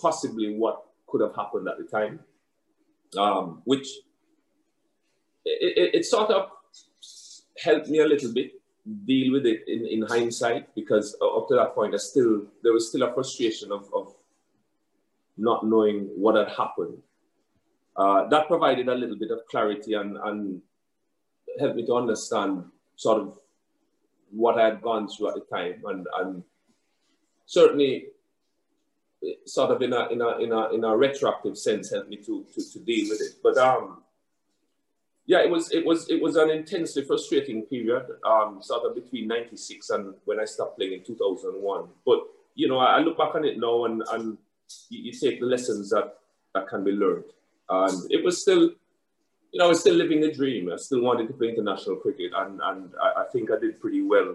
possibly 0.00 0.54
what 0.54 0.82
could 1.08 1.20
have 1.20 1.34
happened 1.34 1.68
at 1.68 1.78
the 1.78 1.84
time, 1.84 2.20
um, 3.18 3.62
which 3.64 3.88
it, 5.60 5.94
it, 5.94 6.04
sort 6.04 6.30
of 6.30 6.50
helped 7.62 7.88
me 7.88 8.00
a 8.00 8.06
little 8.06 8.32
bit 8.32 8.52
deal 9.04 9.32
with 9.32 9.46
it 9.46 9.64
in, 9.66 9.86
in 9.86 10.02
hindsight 10.02 10.74
because 10.74 11.16
up 11.22 11.48
to 11.48 11.54
that 11.54 11.74
point, 11.74 11.94
I 11.94 11.98
still 11.98 12.46
there 12.62 12.72
was 12.72 12.88
still 12.88 13.02
a 13.02 13.12
frustration 13.12 13.72
of, 13.72 13.88
of 13.94 14.14
not 15.36 15.66
knowing 15.66 16.08
what 16.16 16.36
had 16.36 16.48
happened. 16.48 16.98
Uh, 17.96 18.28
that 18.28 18.46
provided 18.46 18.88
a 18.88 18.94
little 18.94 19.16
bit 19.16 19.30
of 19.30 19.40
clarity 19.50 19.94
and, 19.94 20.16
and 20.24 20.62
helped 21.58 21.76
me 21.76 21.84
to 21.86 21.94
understand 21.94 22.64
sort 22.96 23.20
of 23.20 23.38
what 24.30 24.58
I 24.58 24.66
had 24.66 24.82
gone 24.82 25.08
through 25.08 25.28
at 25.28 25.34
the 25.34 25.40
time 25.40 25.82
and, 25.86 26.06
and 26.18 26.42
certainly 27.46 28.08
sort 29.46 29.70
of 29.70 29.82
in 29.82 29.92
a, 29.92 30.08
in 30.08 30.20
a, 30.20 30.38
in 30.38 30.52
a, 30.52 30.68
in 30.70 30.84
a 30.84 30.96
retroactive 30.96 31.58
sense 31.58 31.90
helped 31.90 32.08
me 32.08 32.18
to, 32.18 32.44
to, 32.54 32.72
to 32.72 32.78
deal 32.80 33.08
with 33.08 33.20
it. 33.20 33.36
But 33.42 33.56
um, 33.58 34.02
yeah, 35.28 35.40
it 35.40 35.50
was, 35.50 35.70
it, 35.72 35.84
was, 35.84 36.08
it 36.08 36.22
was 36.22 36.36
an 36.36 36.48
intensely 36.48 37.04
frustrating 37.04 37.60
period, 37.62 38.06
um, 38.24 38.60
sort 38.62 38.86
of 38.86 38.94
between 38.94 39.28
96 39.28 39.90
and 39.90 40.14
when 40.24 40.40
I 40.40 40.46
stopped 40.46 40.78
playing 40.78 40.94
in 40.94 41.04
2001. 41.04 41.88
But, 42.06 42.20
you 42.54 42.66
know, 42.66 42.78
I, 42.78 43.00
look 43.00 43.18
back 43.18 43.34
on 43.34 43.44
it 43.44 43.58
now 43.58 43.84
and, 43.84 44.02
and 44.10 44.38
you, 44.88 45.02
you 45.02 45.12
take 45.12 45.40
the 45.40 45.46
lessons 45.46 45.90
that, 45.90 46.14
that 46.54 46.66
can 46.66 46.82
be 46.82 46.92
learned. 46.92 47.24
And 47.68 48.10
it 48.10 48.24
was 48.24 48.40
still, 48.40 48.70
you 49.52 49.58
know, 49.58 49.66
I 49.66 49.68
was 49.68 49.80
still 49.80 49.96
living 49.96 50.22
the 50.22 50.32
dream. 50.32 50.72
I 50.72 50.76
still 50.76 51.02
wanted 51.02 51.26
to 51.28 51.34
play 51.34 51.50
international 51.50 51.96
cricket, 51.96 52.32
and, 52.34 52.58
and 52.62 52.90
I, 52.98 53.20
I 53.20 53.24
think 53.30 53.50
I 53.50 53.58
did 53.58 53.78
pretty 53.82 54.00
well 54.00 54.34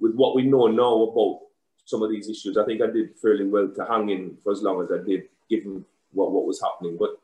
with 0.00 0.16
what 0.16 0.34
we 0.34 0.42
know 0.42 0.66
now 0.66 1.02
about 1.02 1.42
some 1.84 2.02
of 2.02 2.10
these 2.10 2.28
issues. 2.28 2.56
I 2.56 2.64
think 2.64 2.82
I 2.82 2.88
did 2.88 3.16
fairly 3.22 3.46
well 3.46 3.68
to 3.68 3.84
hang 3.84 4.08
in 4.08 4.36
for 4.42 4.50
as 4.50 4.62
long 4.62 4.82
as 4.82 4.90
I 4.90 5.04
did, 5.06 5.28
given 5.48 5.84
what, 6.10 6.32
what 6.32 6.44
was 6.44 6.60
happening. 6.60 6.96
But 6.98 7.20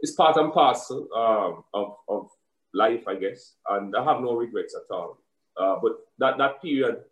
it's 0.00 0.12
part 0.12 0.38
and 0.38 0.50
parcel 0.50 1.08
um, 1.14 1.64
of, 1.74 1.96
of 2.08 2.30
life, 2.74 3.06
I 3.06 3.14
guess, 3.14 3.54
and 3.68 3.94
I 3.96 4.04
have 4.04 4.20
no 4.20 4.34
regrets 4.34 4.74
at 4.74 4.92
all. 4.94 5.18
Uh, 5.56 5.76
but 5.82 5.92
that, 6.18 6.38
that 6.38 6.62
period, 6.62 7.02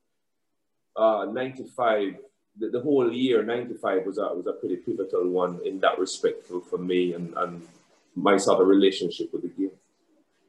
uh, 0.97 1.27
95, 1.31 2.17
the, 2.59 2.69
the, 2.69 2.81
whole 2.81 3.13
year, 3.13 3.43
95 3.43 4.07
was 4.07 4.19
a, 4.19 4.23
was 4.23 4.47
a 4.47 4.53
pretty 4.53 4.77
pivotal 4.77 5.29
one 5.29 5.61
in 5.65 5.81
that 5.81 5.99
respect 5.99 6.47
for, 6.47 6.61
for 6.61 6.79
me 6.79 7.15
and, 7.15 7.35
and 7.37 7.67
my 8.15 8.37
sort 8.37 8.61
of 8.61 8.69
relationship 8.69 9.33
with 9.33 9.43
the 9.43 9.49
game. 9.49 9.71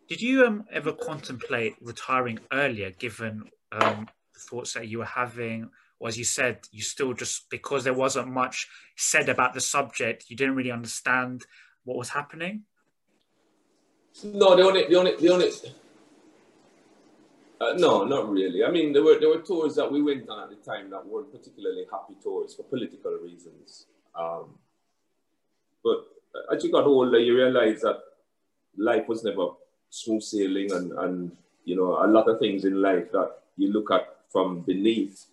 Did 0.08 0.22
you 0.22 0.46
um, 0.46 0.66
ever 0.72 0.94
contemplate 0.94 1.76
retiring 1.82 2.40
earlier, 2.52 2.92
given 2.92 3.50
um, 3.72 4.08
the 4.34 4.40
thoughts 4.40 4.74
that 4.74 4.88
you 4.88 5.00
were 5.00 5.06
having 5.06 5.70
or 6.00 6.08
as 6.08 6.18
you 6.18 6.24
said, 6.24 6.60
you 6.72 6.82
still 6.82 7.14
just 7.14 7.50
because 7.50 7.84
there 7.84 7.94
wasn't 7.94 8.28
much 8.28 8.68
said 8.96 9.30
about 9.30 9.54
the 9.54 9.62
subject, 9.62 10.26
you 10.30 10.36
didn't 10.36 10.56
really 10.56 10.72
understand 10.72 11.44
what 11.84 11.98
was 11.98 12.10
happening. 12.10 12.64
No, 14.24 14.56
the 14.56 14.64
only, 14.64 14.88
the 14.88 14.96
only, 14.96 15.16
the 15.16 15.30
only. 15.30 15.52
Uh, 17.60 17.74
no, 17.78 18.04
not 18.04 18.30
really. 18.30 18.64
I 18.64 18.72
mean, 18.72 18.94
there 18.94 19.04
were 19.04 19.20
there 19.20 19.30
were 19.30 19.42
tours 19.42 19.76
that 19.76 19.92
we 19.92 20.02
went 20.02 20.30
on 20.30 20.44
at 20.44 20.50
the 20.50 20.72
time 20.72 20.90
that 20.92 21.06
weren't 21.06 21.32
particularly 21.32 21.86
happy 21.92 22.14
tours 22.22 22.56
for 22.56 22.64
political 22.64 23.12
reasons. 23.24 23.88
Um, 24.16 24.58
but 25.84 26.06
as 26.54 26.64
you 26.64 26.72
got 26.72 26.86
older, 26.86 27.20
you 27.20 27.36
realize 27.36 27.82
that 27.82 28.00
life 28.78 29.08
was 29.08 29.24
never 29.24 29.50
smooth 29.90 30.22
sailing, 30.22 30.72
and 30.72 30.92
and 30.94 31.32
you 31.66 31.76
know 31.76 32.04
a 32.04 32.08
lot 32.08 32.30
of 32.30 32.40
things 32.40 32.66
in 32.66 32.82
life 32.82 33.12
that 33.12 33.32
you 33.58 33.72
look 33.72 33.92
at 33.92 34.08
from 34.30 34.62
beneath 34.62 35.26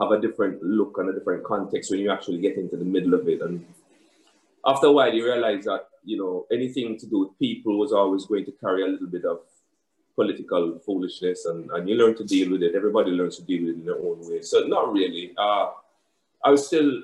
have 0.00 0.10
a 0.10 0.20
different 0.20 0.62
look 0.62 0.98
and 0.98 1.08
a 1.08 1.12
different 1.12 1.44
context 1.44 1.90
when 1.90 2.00
you 2.00 2.10
actually 2.10 2.38
get 2.38 2.56
into 2.56 2.76
the 2.76 2.84
middle 2.84 3.14
of 3.14 3.28
it. 3.28 3.40
And 3.40 3.64
after 4.66 4.88
a 4.88 4.92
while, 4.92 5.12
you 5.12 5.24
realize 5.24 5.64
that, 5.64 5.86
you 6.04 6.18
know, 6.18 6.46
anything 6.50 6.98
to 6.98 7.06
do 7.06 7.20
with 7.20 7.38
people 7.38 7.78
was 7.78 7.92
always 7.92 8.26
going 8.26 8.44
to 8.44 8.52
carry 8.52 8.82
a 8.82 8.86
little 8.86 9.06
bit 9.06 9.24
of 9.24 9.40
political 10.14 10.78
foolishness 10.84 11.46
and, 11.46 11.70
and 11.70 11.88
you 11.88 11.94
learn 11.94 12.16
to 12.16 12.24
deal 12.24 12.50
with 12.50 12.62
it. 12.62 12.74
Everybody 12.74 13.10
learns 13.10 13.36
to 13.36 13.42
deal 13.42 13.62
with 13.62 13.76
it 13.76 13.78
in 13.78 13.84
their 13.84 13.98
own 13.98 14.18
way. 14.28 14.42
So 14.42 14.60
not 14.60 14.92
really. 14.92 15.32
Uh, 15.36 15.70
I 16.44 16.50
was 16.50 16.66
still, 16.66 17.02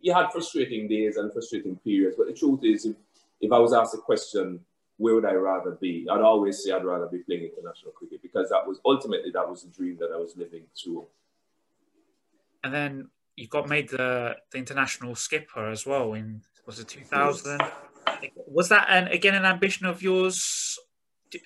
you 0.00 0.12
had 0.12 0.32
frustrating 0.32 0.88
days 0.88 1.16
and 1.16 1.32
frustrating 1.32 1.76
periods, 1.76 2.16
but 2.16 2.26
the 2.26 2.32
truth 2.32 2.60
is, 2.64 2.86
if, 2.86 2.96
if 3.40 3.52
I 3.52 3.58
was 3.58 3.72
asked 3.72 3.94
a 3.94 3.98
question, 3.98 4.60
where 4.96 5.14
would 5.14 5.24
I 5.24 5.32
rather 5.32 5.72
be? 5.72 6.06
I'd 6.10 6.20
always 6.20 6.62
say 6.62 6.72
I'd 6.72 6.84
rather 6.84 7.06
be 7.06 7.18
playing 7.18 7.44
international 7.44 7.92
cricket 7.92 8.20
because 8.22 8.50
that 8.50 8.66
was 8.66 8.80
ultimately 8.84 9.30
that 9.30 9.48
was 9.48 9.62
the 9.62 9.70
dream 9.70 9.96
that 10.00 10.10
I 10.12 10.16
was 10.16 10.36
living 10.36 10.62
through. 10.76 11.06
And 12.62 12.74
then 12.74 13.08
you 13.36 13.46
got 13.46 13.68
made 13.68 13.88
the, 13.88 14.36
the 14.50 14.58
international 14.58 15.14
skipper 15.14 15.70
as 15.70 15.86
well 15.86 16.12
in 16.12 16.42
was 16.66 16.78
it 16.78 16.88
2000? 16.88 17.60
Was 18.46 18.68
that 18.68 18.86
an, 18.90 19.08
again 19.08 19.34
an 19.34 19.44
ambition 19.44 19.86
of 19.86 20.02
yours? 20.02 20.78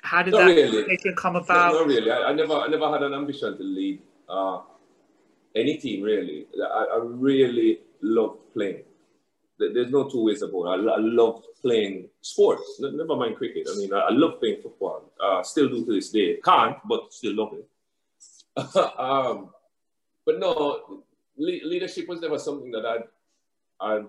How 0.03 0.23
did 0.23 0.33
not 0.33 0.47
that 0.47 0.55
really. 0.55 1.15
come 1.17 1.37
about? 1.37 1.73
No, 1.73 1.81
not 1.81 1.87
really. 1.89 2.11
I, 2.11 2.31
I, 2.31 2.33
never 2.33 2.55
I 2.55 2.69
never 2.69 2.91
had 2.91 3.03
an 3.03 3.15
ambition 3.15 3.57
to 3.57 3.63
lead 3.63 4.01
uh, 4.29 4.61
any 5.55 5.77
team 5.77 6.03
really. 6.03 6.47
I, 6.61 6.87
I 6.95 6.99
really 7.03 7.81
loved 8.01 8.39
playing. 8.55 8.83
There's 9.59 9.91
no 9.91 10.09
two 10.09 10.25
ways 10.25 10.43
about 10.43 10.65
it. 10.65 10.89
I, 10.89 10.95
I 10.95 10.99
loved 10.99 11.47
playing 11.63 12.09
sports, 12.21 12.81
never 12.81 13.17
mind 13.17 13.37
cricket. 13.37 13.69
I 13.73 13.77
mean, 13.79 13.93
I, 13.95 14.01
I 14.01 14.11
love 14.11 14.41
playing 14.41 14.61
football. 14.63 15.13
Uh, 15.23 15.43
still 15.43 15.69
do 15.69 15.85
to 15.85 15.95
this 15.95 16.11
day. 16.11 16.39
Can't, 16.45 16.77
but 16.87 17.13
still 17.13 17.35
love 17.35 17.55
it. 17.55 17.69
um, 18.99 19.51
but 20.27 20.39
no, 20.39 21.05
le- 21.37 21.67
leadership 21.67 22.09
was 22.09 22.21
never 22.21 22.39
something 22.39 22.71
that 22.73 22.85
I'd, 22.85 23.05
I'd, 23.81 24.07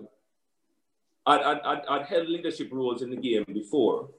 I'd, 1.27 1.41
I'd, 1.41 1.81
I'd, 1.89 2.05
held 2.05 2.29
leadership 2.29 2.69
roles 2.71 3.01
in 3.01 3.09
the 3.09 3.15
game 3.15 3.45
before. 3.47 4.09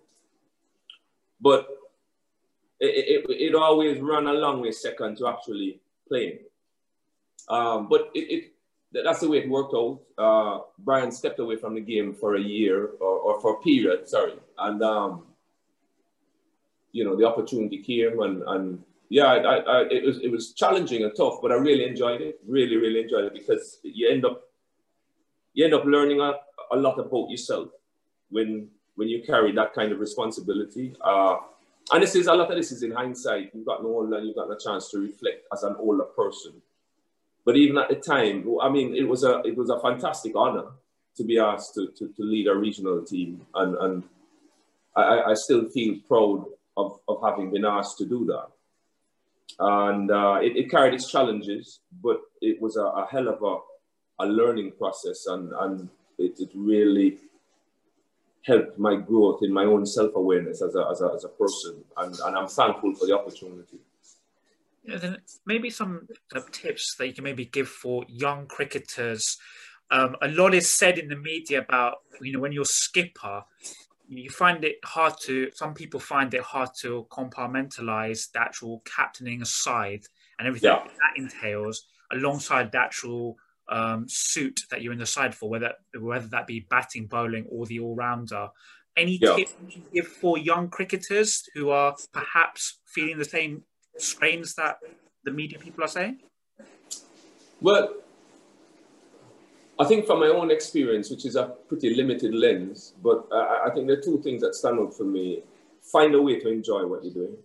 But 1.41 1.69
it, 2.81 3.25
it, 3.29 3.31
it 3.31 3.55
always 3.55 4.01
ran 4.01 4.27
a 4.27 4.33
long 4.33 4.61
way 4.61 4.73
second 4.73 5.17
to 5.19 5.29
actually 5.29 5.81
playing. 6.09 6.41
Um, 7.49 7.89
but 7.89 8.11
it, 8.15 8.19
it, 8.19 8.53
that's 9.05 9.21
the 9.21 9.29
way 9.29 9.39
it 9.39 9.49
worked 9.49 9.75
out. 9.75 10.01
Uh, 10.19 10.61
Brian 10.79 11.13
stepped 11.13 11.39
away 11.39 11.57
from 11.57 11.75
the 11.75 11.81
game 11.81 12.15
for 12.15 12.37
a 12.37 12.41
year 12.41 12.91
or, 13.01 13.19
or 13.19 13.41
for 13.41 13.55
a 13.55 13.63
period, 13.63 14.09
sorry. 14.09 14.35
And, 14.59 14.83
um, 14.83 15.25
you 16.93 17.05
know, 17.05 17.15
the 17.17 17.27
opportunity 17.27 17.83
came 17.83 18.21
and, 18.21 18.43
and 18.47 18.83
yeah, 19.11 19.27
I, 19.27 19.57
I, 19.59 19.83
it, 19.91 20.05
was, 20.05 20.19
it 20.21 20.31
was 20.31 20.53
challenging 20.53 21.05
and 21.05 21.13
tough, 21.17 21.39
but 21.41 21.53
I 21.53 21.57
really 21.57 21.85
enjoyed 21.85 22.21
it. 22.21 22.41
Really, 22.47 22.77
really 22.77 23.03
enjoyed 23.03 23.25
it 23.25 23.35
because 23.35 23.79
you 23.83 24.11
end 24.11 24.25
up, 24.25 24.43
you 25.53 25.65
end 25.65 25.75
up 25.75 25.85
learning 25.85 26.21
a, 26.21 26.35
a 26.73 26.77
lot 26.77 26.99
about 26.99 27.31
yourself 27.31 27.69
when, 28.31 28.69
when 28.97 29.09
you 29.09 29.23
carry 29.23 29.53
that 29.53 29.75
kind 29.75 29.93
of 29.93 30.01
responsibility. 30.01 30.95
Uh, 31.01 31.37
and 31.93 32.03
this 32.03 32.15
is 32.15 32.27
a 32.27 32.35
lot 32.35 32.51
of 32.51 32.57
this 32.57 32.73
is 32.73 32.83
in 32.83 32.91
hindsight. 32.91 33.51
You've 33.55 33.67
got 33.67 33.83
no 33.83 33.91
older, 33.91 34.19
you've 34.21 34.37
got 34.37 34.51
a 34.51 34.59
chance 34.59 34.91
to 34.91 34.99
reflect 34.99 35.47
as 35.53 35.63
an 35.63 35.77
older 35.79 36.05
person 36.05 36.61
but 37.47 37.57
even 37.57 37.79
at 37.79 37.89
the 37.89 37.95
time, 37.95 38.45
I 38.61 38.69
mean, 38.69 38.95
it 38.95 39.05
was 39.05 39.23
a 39.23 39.41
it 39.45 39.57
was 39.57 39.71
a 39.71 39.79
fantastic 39.79 40.33
honor 40.35 40.67
to 41.17 41.25
be 41.25 41.39
asked 41.39 41.75
to, 41.75 41.87
to, 41.97 42.09
to 42.09 42.23
lead 42.23 42.49
a 42.49 42.55
regional 42.55 43.03
team, 43.03 43.47
and 43.55 43.77
and 43.77 44.03
I, 44.97 45.31
I 45.31 45.35
still 45.35 45.69
feel 45.69 45.95
proud 46.09 46.45
of, 46.77 46.99
of 47.07 47.23
having 47.23 47.53
been 47.53 47.65
asked 47.65 47.99
to 47.99 48.05
do 48.05 48.27
that. 48.27 48.49
And 49.61 50.11
uh, 50.11 50.41
it, 50.43 50.57
it, 50.57 50.71
carried 50.71 50.93
its 50.95 51.11
challenges, 51.11 51.79
but 52.03 52.21
it 52.43 52.61
was 52.61 52.77
a, 52.77 52.83
a 52.83 53.07
hell 53.11 53.29
of 53.29 53.41
a, 53.43 54.25
a 54.25 54.27
learning 54.27 54.73
process, 54.73 55.27
and 55.27 55.53
and 55.61 55.89
it, 56.19 56.39
it 56.39 56.51
really 56.55 57.19
helped 58.47 58.79
my 58.79 58.97
growth 58.97 59.41
in 59.43 59.53
my 59.53 59.65
own 59.65 59.85
self 59.85 60.15
awareness 60.15 60.63
as 60.63 60.75
a, 60.75 60.87
as 60.91 61.01
a, 61.01 61.11
as 61.15 61.25
a 61.25 61.29
person, 61.29 61.85
and, 61.99 62.15
and 62.25 62.37
I'm 62.37 62.49
thankful 62.49 62.95
for 62.95 63.07
the 63.07 63.19
opportunity 63.19 63.79
Yeah, 64.85 64.99
then 64.99 65.17
maybe 65.45 65.69
some 65.71 66.07
tips 66.53 66.95
that 66.97 67.09
you 67.09 67.15
can 67.15 67.25
maybe 67.25 67.45
give 67.45 67.69
for 67.69 68.05
young 68.09 68.47
cricketers. 68.47 69.39
Um, 69.91 70.17
a 70.23 70.29
lot 70.29 70.55
is 70.55 70.69
said 70.69 70.99
in 70.99 71.09
the 71.09 71.17
media 71.17 71.61
about 71.61 71.99
you 72.21 72.33
know 72.33 72.41
when 72.41 72.53
you're 72.53 72.65
skipper, 72.65 73.45
you 74.09 74.31
find 74.31 74.65
it 74.65 74.77
hard 74.85 75.15
to. 75.25 75.51
Some 75.55 75.75
people 75.75 76.01
find 76.01 76.33
it 76.35 76.43
hard 76.43 76.71
to 76.81 77.07
compartmentalize 77.11 78.31
the 78.33 78.41
actual 78.41 78.83
captaining 78.85 79.43
aside 79.43 80.05
and 80.39 80.47
everything 80.47 80.71
yeah. 80.71 80.85
that 80.85 81.21
entails, 81.21 81.87
alongside 82.13 82.71
the 82.73 82.79
actual 82.79 83.37
um, 83.69 84.07
suit 84.09 84.61
that 84.71 84.83
you're 84.83 84.93
in 84.93 84.99
the 84.99 85.07
side 85.07 85.35
for, 85.35 85.49
whether 85.49 85.73
whether 85.99 86.27
that 86.29 86.47
be 86.47 86.67
batting, 86.69 87.07
bowling, 87.07 87.47
or 87.51 87.67
the 87.67 87.81
all 87.81 87.95
rounder. 87.95 88.49
Any 88.97 89.19
yeah. 89.21 89.37
tips 89.37 89.55
you 89.69 89.83
give 89.93 90.07
for 90.07 90.39
young 90.39 90.71
cricketers 90.71 91.43
who 91.55 91.69
are 91.69 91.95
perhaps 92.13 92.79
feeling 92.87 93.19
the 93.19 93.27
same 93.27 93.63
strains 93.99 94.55
that 94.55 94.79
the 95.25 95.31
media 95.31 95.59
people 95.59 95.85
are 95.85 95.89
saying? 95.89 96.21
Well, 97.61 97.95
I 99.79 99.85
think 99.85 100.07
from 100.07 100.21
my 100.21 100.29
own 100.29 100.51
experience, 100.51 101.11
which 101.11 101.27
is 101.27 101.37
a 101.37 101.53
pretty 101.69 101.95
limited 101.95 102.35
lens, 102.35 102.95
but 103.03 103.27
I, 103.31 103.67
I 103.67 103.71
think 103.75 103.87
there 103.87 103.99
are 103.99 104.03
two 104.03 104.23
things 104.23 104.41
that 104.43 104.55
stand 104.55 104.81
out 104.81 104.97
for 104.97 105.05
me. 105.05 105.43
Find 105.93 106.15
a 106.15 106.23
way 106.23 106.41
to 106.41 106.49
enjoy 106.49 106.87
what 106.87 107.05
you're 107.05 107.13
doing. 107.13 107.37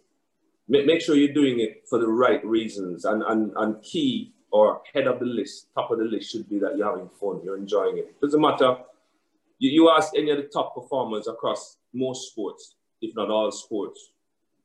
Make, 0.70 0.86
make 0.86 1.02
sure 1.02 1.16
you're 1.16 1.34
doing 1.34 1.60
it 1.60 1.84
for 1.90 2.00
the 2.00 2.08
right 2.08 2.44
reasons. 2.46 3.04
And, 3.04 3.22
and, 3.24 3.52
and 3.58 3.84
key 3.84 4.34
or 4.52 4.82
head 4.94 5.08
of 5.08 5.20
the 5.20 5.26
list, 5.26 5.68
top 5.74 5.92
of 5.92 5.98
the 6.00 6.06
list 6.06 6.32
should 6.32 6.48
be 6.50 6.60
that 6.60 6.78
you're 6.78 6.90
having 6.90 7.10
fun, 7.20 7.42
you're 7.44 7.58
enjoying 7.58 7.98
it. 7.98 8.20
Doesn't 8.22 8.42
matter. 8.42 8.78
You, 9.60 9.72
you 9.72 9.90
ask 9.90 10.14
any 10.16 10.32
of 10.32 10.38
the 10.38 10.44
top 10.44 10.76
performers 10.76 11.28
across 11.28 11.78
most 11.94 12.32
sports, 12.32 12.76
if 13.02 13.16
not 13.16 13.30
all 13.30 13.52
sports, 13.52 14.12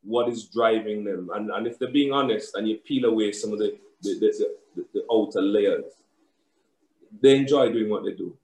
what 0.02 0.28
is 0.28 0.46
driving 0.46 1.04
them. 1.04 1.30
And, 1.34 1.50
and 1.50 1.66
if 1.66 1.78
they're 1.78 1.90
being 1.90 2.12
honest 2.12 2.54
and 2.54 2.68
you 2.68 2.78
peel 2.78 3.06
away 3.06 3.32
some 3.32 3.52
of 3.52 3.58
the, 3.58 3.78
the, 4.02 4.14
the, 4.14 4.56
the, 4.74 4.86
the 4.94 5.04
outer 5.12 5.40
layers, 5.40 5.84
they 7.20 7.36
enjoy 7.36 7.72
doing 7.72 7.88
what 7.88 8.04
they 8.04 8.12
do. 8.12 8.36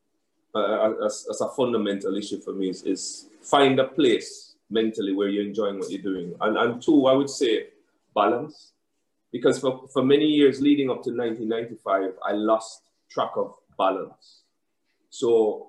Uh, 0.55 0.93
as, 1.05 1.27
as 1.31 1.41
a 1.41 1.49
fundamental 1.49 2.15
issue 2.17 2.39
for 2.41 2.53
me 2.53 2.69
is, 2.69 2.83
is 2.83 3.29
find 3.41 3.81
a 3.81 3.85
place 3.89 4.55
mentally 4.71 5.13
where 5.13 5.29
you're 5.29 5.45
enjoying 5.45 5.79
what 5.79 5.91
you're 5.91 6.03
doing. 6.03 6.35
And, 6.41 6.57
and 6.57 6.83
two, 6.83 7.07
I 7.07 7.13
would 7.13 7.31
say 7.31 7.69
balance. 8.15 8.73
Because 9.33 9.59
for, 9.59 9.88
for 9.92 10.05
many 10.05 10.27
years 10.27 10.61
leading 10.61 10.90
up 10.90 11.03
to 11.05 11.11
1995, 11.11 12.12
I 12.23 12.33
lost 12.33 12.83
track 13.11 13.31
of 13.37 13.55
balance. 13.79 14.42
So 15.09 15.68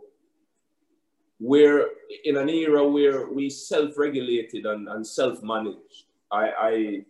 we're 1.40 1.88
in 2.26 2.38
an 2.38 2.50
era 2.50 2.88
where 2.88 3.28
we 3.28 3.50
self-regulated 3.50 4.66
and, 4.66 4.88
and 4.88 5.06
self-managed. 5.06 6.06
I, 6.32 6.50
I, 6.60 7.06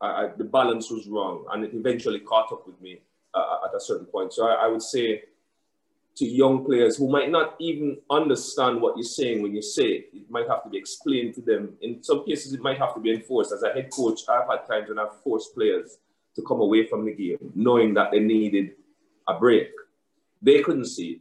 I, 0.00 0.28
the 0.36 0.44
balance 0.44 0.90
was 0.90 1.06
wrong, 1.06 1.46
and 1.52 1.64
it 1.64 1.74
eventually 1.74 2.20
caught 2.20 2.52
up 2.52 2.66
with 2.66 2.80
me 2.80 3.00
uh, 3.34 3.58
at 3.68 3.74
a 3.76 3.80
certain 3.80 4.06
point. 4.06 4.32
So 4.32 4.46
I, 4.46 4.66
I, 4.66 4.66
would 4.68 4.82
say 4.82 5.22
to 6.18 6.26
young 6.26 6.64
players 6.64 6.96
who 6.96 7.08
might 7.08 7.30
not 7.30 7.54
even 7.60 7.96
understand 8.10 8.80
what 8.80 8.96
you're 8.96 9.04
saying 9.04 9.40
when 9.40 9.54
you 9.54 9.62
say 9.62 9.84
it, 9.84 10.10
it 10.12 10.30
might 10.30 10.48
have 10.48 10.64
to 10.64 10.70
be 10.70 10.76
explained 10.76 11.34
to 11.34 11.40
them. 11.40 11.74
In 11.80 12.02
some 12.02 12.24
cases, 12.26 12.52
it 12.52 12.60
might 12.60 12.78
have 12.78 12.94
to 12.94 13.00
be 13.00 13.12
enforced. 13.12 13.52
As 13.52 13.62
a 13.62 13.72
head 13.72 13.90
coach, 13.90 14.22
I've 14.28 14.48
had 14.48 14.66
times 14.66 14.88
when 14.88 14.98
I've 14.98 15.20
forced 15.22 15.54
players 15.54 15.98
to 16.34 16.42
come 16.42 16.60
away 16.60 16.86
from 16.86 17.04
the 17.04 17.12
game, 17.12 17.38
knowing 17.54 17.94
that 17.94 18.10
they 18.10 18.18
needed 18.18 18.72
a 19.28 19.38
break. 19.38 19.70
They 20.42 20.60
couldn't 20.62 20.86
see 20.86 21.10
it, 21.12 21.20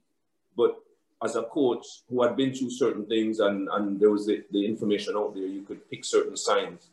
but 0.55 0.75
as 1.23 1.35
a 1.35 1.43
coach 1.43 1.85
who 2.09 2.23
had 2.23 2.35
been 2.35 2.53
through 2.53 2.71
certain 2.71 3.05
things 3.05 3.39
and, 3.39 3.67
and 3.71 3.99
there 3.99 4.11
was 4.11 4.25
the, 4.25 4.43
the 4.51 4.65
information 4.65 5.15
out 5.15 5.35
there, 5.35 5.45
you 5.45 5.61
could 5.61 5.87
pick 5.89 6.05
certain 6.05 6.37
signs. 6.37 6.89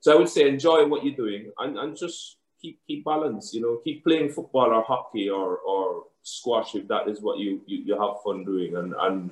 So 0.00 0.12
I 0.12 0.16
would 0.16 0.28
say 0.28 0.48
enjoy 0.48 0.86
what 0.86 1.04
you're 1.04 1.14
doing 1.14 1.52
and, 1.58 1.78
and 1.78 1.96
just 1.96 2.36
keep 2.60 2.78
keep 2.86 3.04
balance, 3.04 3.54
you 3.54 3.60
know, 3.60 3.80
keep 3.84 4.04
playing 4.04 4.30
football 4.30 4.72
or 4.72 4.82
hockey 4.82 5.28
or, 5.28 5.58
or 5.58 6.04
squash 6.22 6.74
if 6.74 6.88
that 6.88 7.08
is 7.08 7.20
what 7.20 7.38
you, 7.38 7.60
you, 7.66 7.84
you 7.84 8.00
have 8.00 8.22
fun 8.24 8.44
doing 8.44 8.76
and, 8.76 8.94
and 9.00 9.30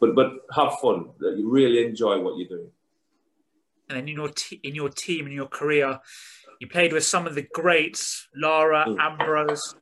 but 0.00 0.14
but 0.14 0.32
have 0.54 0.78
fun, 0.80 1.10
that 1.18 1.36
you 1.36 1.50
really 1.50 1.84
enjoy 1.84 2.20
what 2.20 2.38
you're 2.38 2.48
doing. 2.48 2.70
And 3.88 3.98
then 3.98 4.08
in 4.08 4.14
your 4.14 4.28
t- 4.28 4.60
in 4.62 4.74
your 4.74 4.90
team, 4.90 5.26
in 5.26 5.32
your 5.32 5.48
career, 5.48 5.98
you 6.60 6.68
played 6.68 6.92
with 6.92 7.04
some 7.04 7.26
of 7.26 7.34
the 7.34 7.46
greats, 7.52 8.28
Lara, 8.36 8.84
mm. 8.86 8.96
Ambrose, 9.00 9.74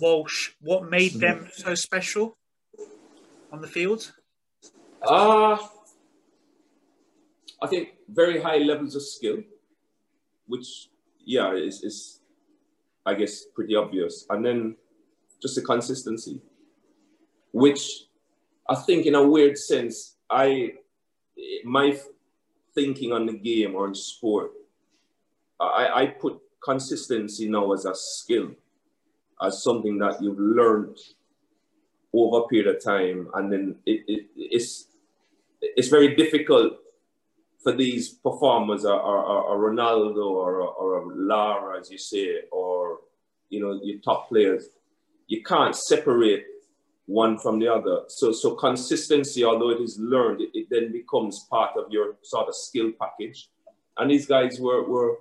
Walsh. 0.00 0.50
What 0.60 0.90
made 0.90 1.12
mm. 1.12 1.20
them 1.20 1.48
so 1.52 1.74
special? 1.74 2.36
on 3.54 3.60
the 3.60 3.68
field? 3.68 4.12
Uh, 5.00 5.56
I 7.62 7.66
think 7.68 7.90
very 8.08 8.40
high 8.42 8.58
levels 8.58 8.96
of 8.96 9.02
skill, 9.02 9.38
which, 10.46 10.88
yeah, 11.24 11.54
is, 11.54 11.84
is, 11.84 12.20
I 13.06 13.14
guess, 13.14 13.44
pretty 13.54 13.76
obvious. 13.76 14.26
And 14.28 14.44
then 14.44 14.76
just 15.44 15.56
the 15.56 15.60
consistency, 15.60 16.40
which 17.52 18.04
I 18.66 18.76
think, 18.76 19.04
in 19.04 19.14
a 19.14 19.28
weird 19.28 19.58
sense, 19.58 20.16
I, 20.30 20.72
my 21.64 22.00
thinking 22.74 23.12
on 23.12 23.26
the 23.26 23.34
game 23.34 23.74
or 23.74 23.86
in 23.88 23.94
sport, 23.94 24.52
I, 25.60 25.88
I 25.94 26.06
put 26.06 26.40
consistency 26.64 27.46
now 27.46 27.74
as 27.74 27.84
a 27.84 27.94
skill, 27.94 28.52
as 29.42 29.62
something 29.62 29.98
that 29.98 30.22
you've 30.22 30.38
learned 30.38 30.96
over 32.14 32.38
a 32.44 32.48
period 32.48 32.74
of 32.74 32.82
time, 32.82 33.28
and 33.34 33.52
then 33.52 33.76
it, 33.84 34.00
it, 34.08 34.26
it's 34.34 34.86
it's 35.60 35.88
very 35.88 36.14
difficult 36.16 36.72
for 37.62 37.72
these 37.72 38.08
performers, 38.08 38.84
or, 38.86 38.98
or, 38.98 39.42
or 39.48 39.70
Ronaldo, 39.70 40.24
or, 40.24 40.60
or 40.62 41.12
Lara, 41.14 41.80
as 41.80 41.90
you 41.90 41.98
say, 41.98 42.42
or 42.50 43.00
you 43.50 43.60
know 43.60 43.78
your 43.82 43.98
top 43.98 44.28
players. 44.30 44.68
You 45.26 45.42
can't 45.42 45.74
separate 45.74 46.44
one 47.06 47.38
from 47.38 47.58
the 47.58 47.68
other. 47.68 48.02
So, 48.08 48.32
so 48.32 48.54
consistency, 48.54 49.44
although 49.44 49.70
it 49.70 49.80
is 49.80 49.98
learned, 49.98 50.40
it, 50.40 50.50
it 50.54 50.66
then 50.70 50.92
becomes 50.92 51.46
part 51.50 51.72
of 51.76 51.90
your 51.90 52.16
sort 52.22 52.48
of 52.48 52.54
skill 52.54 52.92
package. 52.98 53.48
And 53.98 54.10
these 54.10 54.26
guys 54.26 54.58
were, 54.58 54.88
were 54.88 55.18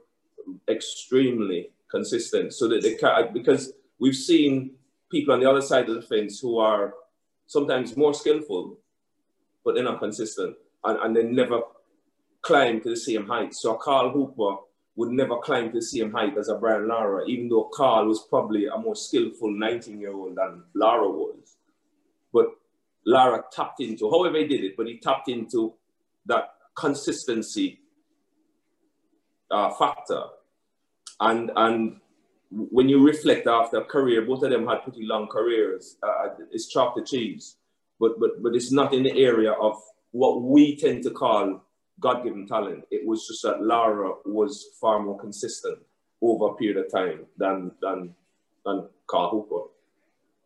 extremely 0.69 1.71
consistent. 1.89 2.53
So 2.53 2.67
that 2.69 2.81
they 2.81 2.95
can, 2.95 3.33
because 3.33 3.73
we've 3.99 4.15
seen 4.15 4.71
people 5.11 5.33
on 5.33 5.39
the 5.39 5.49
other 5.49 5.61
side 5.61 5.89
of 5.89 5.95
the 5.95 6.01
fence 6.01 6.39
who 6.39 6.57
are 6.57 6.93
sometimes 7.47 7.95
more 7.97 8.13
skillful, 8.13 8.77
but 9.63 9.75
they're 9.75 9.83
not 9.83 9.99
consistent 9.99 10.55
and, 10.83 10.99
and 10.99 11.15
they 11.15 11.23
never 11.23 11.61
climb 12.41 12.81
to 12.81 12.89
the 12.89 12.97
same 12.97 13.27
height. 13.27 13.53
So 13.53 13.75
Carl 13.75 14.11
Hooper 14.11 14.57
would 14.95 15.09
never 15.09 15.37
climb 15.37 15.69
to 15.69 15.79
the 15.79 15.81
same 15.81 16.11
height 16.11 16.37
as 16.37 16.49
a 16.49 16.55
Brian 16.55 16.87
Lara, 16.87 17.25
even 17.27 17.49
though 17.49 17.69
Carl 17.73 18.07
was 18.07 18.27
probably 18.29 18.67
a 18.67 18.77
more 18.77 18.95
skillful 18.95 19.51
19 19.51 19.99
year 19.99 20.13
old 20.13 20.35
than 20.35 20.63
Lara 20.75 21.09
was. 21.09 21.57
But 22.31 22.47
Lara 23.05 23.43
tapped 23.51 23.81
into, 23.81 24.09
however 24.09 24.37
he 24.37 24.47
did 24.47 24.63
it, 24.63 24.77
but 24.77 24.87
he 24.87 24.99
tapped 24.99 25.29
into 25.29 25.73
that 26.25 26.53
consistency 26.75 27.79
uh, 29.49 29.71
factor. 29.71 30.23
And, 31.19 31.51
and 31.55 31.97
when 32.51 32.87
you 32.87 33.03
reflect 33.03 33.47
after 33.47 33.77
a 33.77 33.85
career, 33.85 34.21
both 34.21 34.43
of 34.43 34.51
them 34.51 34.67
had 34.67 34.83
pretty 34.83 35.05
long 35.05 35.27
careers. 35.27 35.97
Uh, 36.03 36.29
it's 36.51 36.67
chalk 36.67 36.95
to 36.95 37.03
cheese, 37.03 37.55
but, 37.99 38.19
but, 38.19 38.43
but 38.43 38.55
it's 38.55 38.71
not 38.71 38.93
in 38.93 39.03
the 39.03 39.17
area 39.17 39.53
of 39.53 39.75
what 40.11 40.43
we 40.43 40.75
tend 40.75 41.03
to 41.03 41.09
call 41.09 41.63
God-given 41.99 42.47
talent. 42.47 42.85
It 42.91 43.07
was 43.07 43.27
just 43.27 43.43
that 43.43 43.61
Lara 43.61 44.13
was 44.25 44.69
far 44.79 44.99
more 44.99 45.19
consistent 45.19 45.79
over 46.21 46.47
a 46.47 46.55
period 46.55 46.77
of 46.77 46.91
time 46.91 47.25
than 47.37 47.71
than 47.81 48.15
than 48.65 48.87
Carl 49.07 49.29
Hooper. 49.31 49.69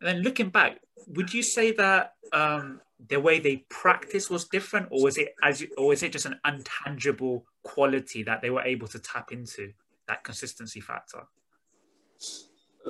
And 0.00 0.08
then 0.08 0.22
looking 0.22 0.50
back, 0.50 0.80
would 1.08 1.32
you 1.32 1.42
say 1.42 1.72
that 1.72 2.14
um, 2.32 2.80
the 3.08 3.18
way 3.18 3.40
they 3.40 3.64
practice 3.68 4.28
was 4.30 4.44
different, 4.44 4.88
or 4.90 5.02
was 5.02 5.18
it 5.18 5.34
as 5.42 5.60
you, 5.60 5.68
or 5.76 5.92
is 5.92 6.02
it 6.02 6.12
just 6.12 6.26
an 6.26 6.38
intangible 6.46 7.44
quality 7.62 8.22
that 8.24 8.42
they 8.42 8.50
were 8.50 8.62
able 8.62 8.88
to 8.88 8.98
tap 8.98 9.32
into 9.32 9.72
that 10.06 10.24
consistency 10.24 10.80
factor? 10.80 11.22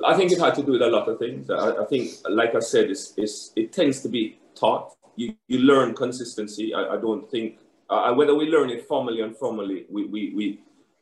I 0.05 0.15
think 0.15 0.31
it 0.31 0.39
had 0.39 0.55
to 0.55 0.63
do 0.63 0.73
with 0.73 0.81
a 0.81 0.87
lot 0.87 1.07
of 1.09 1.19
things. 1.19 1.49
I, 1.49 1.83
I 1.83 1.85
think, 1.85 2.11
like 2.29 2.55
I 2.55 2.59
said, 2.59 2.89
it's, 2.89 3.13
it's, 3.17 3.51
it 3.55 3.73
tends 3.73 4.01
to 4.01 4.09
be 4.09 4.39
taught. 4.55 4.95
You, 5.15 5.35
you 5.47 5.59
learn 5.59 5.93
consistency. 5.93 6.73
I, 6.73 6.95
I 6.95 6.97
don't 6.97 7.29
think 7.29 7.59
uh, 7.89 8.13
whether 8.13 8.35
we 8.35 8.45
learn 8.45 8.69
it 8.69 8.87
formally 8.87 9.21
or 9.21 9.25
informally, 9.25 9.85
we, 9.89 10.05
we, 10.05 10.33
we, 10.35 10.59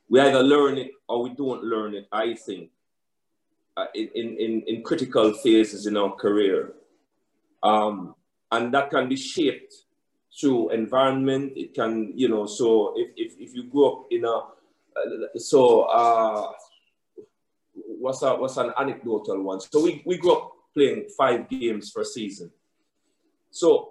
we 0.10 0.20
either 0.22 0.42
learn 0.42 0.78
it 0.78 0.92
or 1.10 1.24
we 1.24 1.32
don't 1.32 1.64
learn 1.64 1.94
it, 1.94 2.08
I 2.12 2.34
think, 2.34 2.70
uh, 3.76 3.88
in, 3.94 4.08
in, 4.14 4.64
in 4.68 4.84
critical 4.84 5.34
phases 5.34 5.86
in 5.86 5.98
our 5.98 6.12
career. 6.12 6.74
Um, 7.62 8.16
and 8.52 8.74
that 8.74 8.90
can 8.90 9.10
be 9.10 9.18
shaped 9.18 9.74
through 10.40 10.70
environment. 10.70 11.54
It 11.56 11.74
can, 11.74 12.14
you 12.16 12.30
know, 12.30 12.46
so 12.46 12.94
if, 12.96 13.10
if, 13.18 13.38
if 13.40 13.56
you 13.56 13.64
grow 13.64 13.92
up 13.92 14.06
in 14.12 14.24
a, 14.24 14.30
uh, 14.30 15.38
so 15.38 15.82
uh, 15.82 16.52
what's, 17.74 18.22
a, 18.22 18.36
what's 18.36 18.58
an 18.58 18.72
anecdotal 18.80 19.42
one? 19.42 19.60
So 19.60 19.84
we, 19.84 20.02
we 20.06 20.18
grew 20.18 20.38
up 20.38 20.52
playing 20.74 21.10
five 21.18 21.50
games 21.50 21.92
for 21.92 22.04
a 22.04 22.06
season. 22.06 22.52
So 23.52 23.90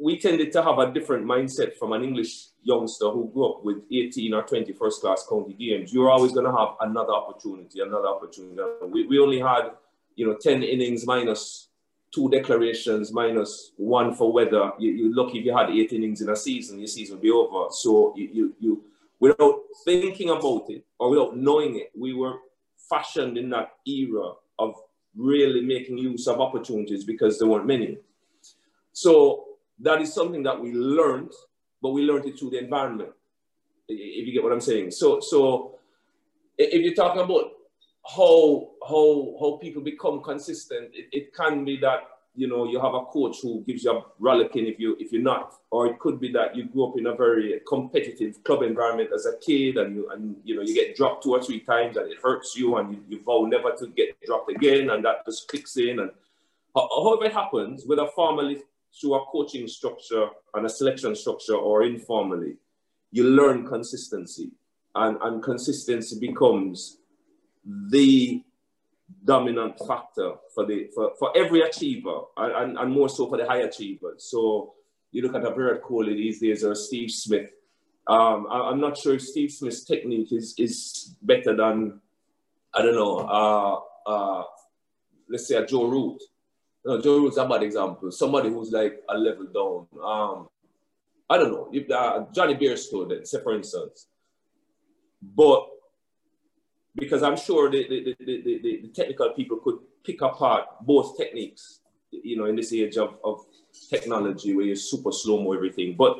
we 0.00 0.18
tended 0.18 0.52
to 0.52 0.62
have 0.62 0.78
a 0.78 0.92
different 0.92 1.24
mindset 1.24 1.76
from 1.76 1.92
an 1.92 2.04
English 2.04 2.48
youngster 2.62 3.06
who 3.06 3.30
grew 3.32 3.50
up 3.50 3.64
with 3.64 3.78
18 3.90 4.34
or 4.34 4.42
20 4.42 4.72
first 4.74 5.00
class 5.00 5.24
county 5.28 5.54
games. 5.54 5.92
You're 5.92 6.10
always 6.10 6.32
going 6.32 6.44
to 6.44 6.56
have 6.56 6.76
another 6.80 7.12
opportunity, 7.12 7.80
another 7.80 8.08
opportunity. 8.08 8.60
We, 8.86 9.06
we 9.06 9.18
only 9.18 9.40
had, 9.40 9.70
you 10.14 10.26
know, 10.26 10.36
10 10.38 10.62
innings 10.62 11.06
minus 11.06 11.68
two 12.12 12.28
declarations, 12.28 13.12
minus 13.12 13.72
one 13.76 14.14
for 14.14 14.30
weather. 14.30 14.72
You, 14.78 14.92
you're 14.92 15.14
lucky 15.14 15.38
if 15.38 15.46
you 15.46 15.56
had 15.56 15.70
eight 15.70 15.92
innings 15.92 16.20
in 16.20 16.28
a 16.28 16.36
season, 16.36 16.78
your 16.78 16.88
season 16.88 17.16
would 17.16 17.22
be 17.22 17.30
over. 17.30 17.68
So 17.70 18.12
you, 18.14 18.28
you, 18.30 18.54
you, 18.60 18.84
without 19.20 19.60
thinking 19.86 20.28
about 20.28 20.66
it 20.68 20.84
or 20.98 21.10
without 21.10 21.36
knowing 21.36 21.78
it, 21.78 21.92
we 21.96 22.12
were 22.12 22.34
fashioned 22.90 23.38
in 23.38 23.48
that 23.50 23.72
era 23.86 24.32
of 24.58 24.74
really 25.16 25.62
making 25.62 25.96
use 25.96 26.26
of 26.26 26.40
opportunities 26.40 27.04
because 27.04 27.38
there 27.38 27.48
weren't 27.48 27.66
many. 27.66 27.98
So 28.92 29.47
that 29.80 30.00
is 30.00 30.12
something 30.12 30.42
that 30.42 30.60
we 30.60 30.72
learned, 30.72 31.32
but 31.80 31.90
we 31.90 32.02
learned 32.02 32.26
it 32.26 32.38
through 32.38 32.50
the 32.50 32.58
environment. 32.58 33.10
If 33.88 34.26
you 34.26 34.32
get 34.32 34.42
what 34.42 34.52
I'm 34.52 34.60
saying. 34.60 34.90
So, 34.90 35.20
so 35.20 35.78
if 36.58 36.82
you're 36.82 36.94
talking 36.94 37.22
about 37.22 37.52
how 38.16 38.70
how 38.86 39.36
how 39.40 39.58
people 39.60 39.82
become 39.82 40.22
consistent, 40.22 40.90
it, 40.92 41.08
it 41.12 41.34
can 41.34 41.64
be 41.64 41.76
that 41.78 42.00
you 42.34 42.48
know 42.48 42.64
you 42.68 42.80
have 42.80 42.94
a 42.94 43.04
coach 43.06 43.36
who 43.42 43.62
gives 43.66 43.84
you 43.84 43.92
a 43.92 44.04
rollicking 44.18 44.66
if 44.66 44.78
you 44.78 44.96
if 44.98 45.12
you're 45.12 45.22
not, 45.22 45.54
or 45.70 45.86
it 45.86 45.98
could 45.98 46.20
be 46.20 46.32
that 46.32 46.56
you 46.56 46.64
grew 46.64 46.88
up 46.88 46.98
in 46.98 47.06
a 47.06 47.14
very 47.14 47.60
competitive 47.66 48.42
club 48.44 48.62
environment 48.62 49.10
as 49.14 49.26
a 49.26 49.36
kid, 49.38 49.76
and 49.76 49.94
you 49.94 50.10
and 50.10 50.36
you 50.44 50.56
know 50.56 50.62
you 50.62 50.74
get 50.74 50.96
dropped 50.96 51.22
two 51.22 51.32
or 51.32 51.42
three 51.42 51.60
times 51.60 51.96
and 51.96 52.10
it 52.10 52.18
hurts 52.22 52.56
you, 52.56 52.76
and 52.76 52.94
you, 52.94 53.04
you 53.08 53.22
vow 53.22 53.46
never 53.48 53.72
to 53.72 53.86
get 53.88 54.20
dropped 54.22 54.50
again, 54.50 54.90
and 54.90 55.04
that 55.04 55.24
just 55.24 55.48
clicks 55.48 55.76
in. 55.76 56.00
And 56.00 56.10
however 56.74 57.26
it 57.26 57.32
happens, 57.32 57.84
whether 57.86 58.06
formally 58.14 58.62
through 59.00 59.14
a 59.14 59.24
coaching 59.26 59.66
structure 59.66 60.28
and 60.54 60.66
a 60.66 60.68
selection 60.68 61.14
structure 61.14 61.54
or 61.54 61.84
informally, 61.84 62.56
you 63.10 63.24
learn 63.24 63.66
consistency. 63.66 64.50
And, 64.94 65.16
and 65.22 65.42
consistency 65.42 66.18
becomes 66.18 66.98
the 67.90 68.42
dominant 69.24 69.78
factor 69.86 70.34
for 70.54 70.66
the 70.66 70.88
for, 70.94 71.12
for 71.18 71.36
every 71.36 71.60
achiever 71.60 72.20
and, 72.36 72.78
and, 72.78 72.92
more 72.92 73.08
so 73.08 73.28
for 73.28 73.36
the 73.36 73.46
high 73.46 73.58
achievers. 73.60 74.24
So 74.30 74.74
you 75.12 75.22
look 75.22 75.34
at 75.34 75.44
a 75.44 75.54
Virat 75.54 75.82
Kohli 75.82 76.16
these 76.16 76.40
days 76.40 76.64
or 76.64 76.74
Steve 76.74 77.10
Smith. 77.10 77.50
Um, 78.06 78.46
I, 78.50 78.70
am 78.70 78.80
not 78.80 78.96
sure 78.96 79.14
if 79.14 79.22
Steve 79.22 79.52
Smith's 79.52 79.84
technique 79.84 80.32
is, 80.32 80.54
is 80.58 81.14
better 81.22 81.54
than, 81.54 82.00
I 82.72 82.82
don't 82.82 82.94
know, 82.94 83.18
uh, 83.18 84.10
uh, 84.10 84.44
let's 85.28 85.46
say 85.46 85.56
a 85.56 85.66
Joe 85.66 85.86
Root 85.86 86.22
know, 86.88 87.00
Joe 87.00 87.18
Root's 87.18 87.36
a 87.36 87.46
bad 87.46 87.62
example. 87.62 88.10
Somebody 88.10 88.48
who's 88.48 88.72
like 88.72 89.02
a 89.08 89.16
level 89.16 89.46
down. 89.46 90.02
Um, 90.02 90.48
I 91.30 91.36
don't 91.38 91.52
know. 91.52 91.68
If, 91.72 91.90
uh, 91.90 92.24
Jonny 92.32 92.54
Bairstow, 92.54 93.08
then, 93.08 93.24
say 93.24 93.42
for 93.42 93.54
instance. 93.54 94.06
But 95.22 95.68
because 96.94 97.22
I'm 97.22 97.36
sure 97.36 97.70
the, 97.70 97.86
the, 97.88 98.16
the, 98.18 98.42
the, 98.42 98.80
the 98.82 98.88
technical 98.94 99.30
people 99.30 99.58
could 99.58 99.78
pick 100.04 100.20
apart 100.22 100.64
both 100.80 101.16
techniques, 101.16 101.80
you 102.10 102.36
know, 102.36 102.46
in 102.46 102.56
this 102.56 102.72
age 102.72 102.96
of, 102.96 103.18
of 103.22 103.44
technology 103.90 104.54
where 104.54 104.64
you're 104.64 104.76
super 104.76 105.12
slow 105.12 105.42
mo 105.42 105.52
everything. 105.52 105.94
But 105.96 106.16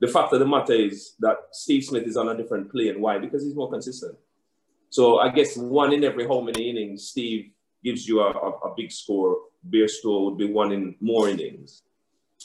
the 0.00 0.08
fact 0.08 0.32
of 0.32 0.40
the 0.40 0.46
matter 0.46 0.74
is 0.74 1.14
that 1.20 1.36
Steve 1.52 1.84
Smith 1.84 2.04
is 2.04 2.16
on 2.16 2.28
a 2.28 2.36
different 2.36 2.70
plane. 2.70 3.00
Why? 3.00 3.18
Because 3.18 3.42
he's 3.42 3.54
more 3.54 3.70
consistent. 3.70 4.16
So 4.90 5.18
I 5.18 5.30
guess 5.30 5.56
one 5.56 5.92
in 5.92 6.04
every 6.04 6.26
how 6.26 6.40
many 6.40 6.68
innings, 6.68 7.08
Steve 7.08 7.52
gives 7.82 8.06
you 8.06 8.20
a, 8.20 8.30
a, 8.30 8.50
a 8.50 8.74
big 8.76 8.92
score 8.92 9.36
Bairstow 9.68 10.24
would 10.24 10.38
be 10.38 10.46
one 10.46 10.72
in 10.72 10.94
more 11.00 11.28
innings. 11.28 11.82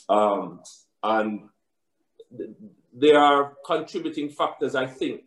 Um, 0.08 0.60
and 1.02 1.48
th- 2.36 2.50
there 2.92 3.18
are 3.18 3.54
contributing 3.64 4.28
factors, 4.28 4.74
I 4.74 4.86
think, 4.86 5.22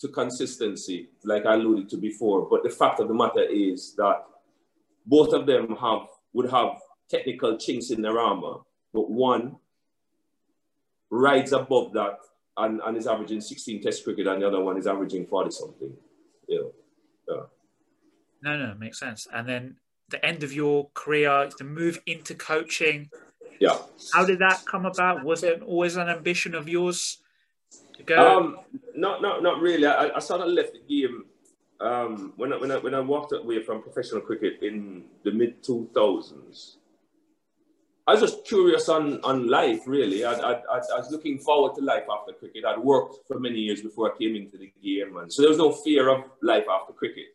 to 0.00 0.08
consistency, 0.08 1.08
like 1.24 1.46
I 1.46 1.54
alluded 1.54 1.88
to 1.90 1.96
before. 1.96 2.48
But 2.48 2.62
the 2.62 2.70
fact 2.70 3.00
of 3.00 3.08
the 3.08 3.14
matter 3.14 3.42
is 3.42 3.94
that 3.96 4.24
both 5.06 5.32
of 5.32 5.46
them 5.46 5.76
have 5.76 6.08
would 6.32 6.50
have 6.50 6.80
technical 7.08 7.56
chinks 7.56 7.90
in 7.90 8.02
their 8.02 8.18
armor, 8.18 8.56
but 8.92 9.08
one 9.10 9.56
rides 11.10 11.52
above 11.52 11.92
that 11.92 12.18
and, 12.56 12.80
and 12.84 12.96
is 12.96 13.06
averaging 13.06 13.40
16 13.40 13.82
test 13.82 14.02
cricket, 14.02 14.26
and 14.26 14.42
the 14.42 14.48
other 14.48 14.60
one 14.60 14.76
is 14.76 14.86
averaging 14.86 15.26
40 15.26 15.50
something. 15.50 15.92
Yeah. 16.48 16.62
No, 18.44 18.58
no, 18.58 18.74
makes 18.74 19.00
sense. 19.00 19.26
And 19.32 19.48
then 19.48 19.76
the 20.08 20.24
end 20.24 20.42
of 20.42 20.52
your 20.52 20.88
career, 20.94 21.50
to 21.58 21.64
move 21.64 22.00
into 22.06 22.34
coaching. 22.34 23.10
Yeah. 23.60 23.78
How 24.12 24.24
did 24.24 24.40
that 24.40 24.64
come 24.66 24.84
about? 24.86 25.24
Was 25.24 25.42
it 25.42 25.62
always 25.62 25.96
an 25.96 26.08
ambition 26.08 26.54
of 26.54 26.68
yours 26.68 27.18
to 27.96 28.02
go? 28.02 28.38
Um, 28.38 28.58
not, 28.94 29.22
not, 29.22 29.42
not 29.42 29.60
really. 29.60 29.86
I, 29.86 30.10
I 30.16 30.18
sort 30.18 30.40
of 30.40 30.48
left 30.48 30.72
the 30.72 30.80
game 30.88 31.24
um, 31.80 32.32
when, 32.36 32.52
I, 32.52 32.56
when, 32.56 32.70
I, 32.70 32.78
when 32.78 32.94
I 32.94 33.00
walked 33.00 33.32
away 33.32 33.62
from 33.62 33.82
professional 33.82 34.20
cricket 34.20 34.62
in 34.62 35.04
the 35.22 35.32
mid 35.32 35.62
2000s. 35.62 36.76
I 38.06 38.12
was 38.12 38.20
just 38.20 38.44
curious 38.44 38.90
on, 38.90 39.18
on 39.24 39.48
life, 39.48 39.80
really. 39.86 40.26
I, 40.26 40.34
I, 40.34 40.52
I, 40.70 40.98
was 40.98 41.10
looking 41.10 41.38
forward 41.38 41.74
to 41.76 41.80
life 41.80 42.04
after 42.12 42.34
cricket. 42.34 42.66
I'd 42.66 42.78
worked 42.78 43.26
for 43.26 43.40
many 43.40 43.60
years 43.60 43.80
before 43.80 44.12
I 44.12 44.18
came 44.18 44.36
into 44.36 44.58
the 44.58 44.70
game, 44.82 45.16
and 45.16 45.32
so 45.32 45.40
there 45.40 45.48
was 45.48 45.56
no 45.56 45.72
fear 45.72 46.10
of 46.10 46.24
life 46.42 46.66
after 46.70 46.92
cricket 46.92 47.28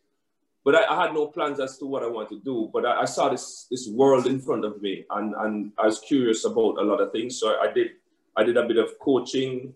but 0.64 0.74
I, 0.74 0.84
I, 0.84 1.02
had 1.02 1.14
no 1.14 1.26
plans 1.28 1.58
as 1.60 1.78
to 1.78 1.86
what 1.86 2.02
I 2.02 2.06
want 2.06 2.28
to 2.30 2.40
do. 2.40 2.70
But 2.72 2.84
I, 2.84 3.02
I, 3.02 3.04
saw 3.04 3.28
this 3.28 3.66
this 3.70 3.88
world 3.88 4.26
in 4.26 4.40
front 4.40 4.64
of 4.64 4.80
me, 4.82 5.04
and 5.10 5.34
and 5.38 5.72
I 5.78 5.86
was 5.86 6.00
curious 6.00 6.44
about 6.44 6.78
a 6.78 6.82
lot 6.82 7.00
of 7.00 7.12
things. 7.12 7.38
So 7.38 7.58
I 7.60 7.72
did 7.72 7.92
I 8.36 8.44
did 8.44 8.56
a 8.56 8.66
bit 8.66 8.76
of 8.76 8.98
coaching. 8.98 9.74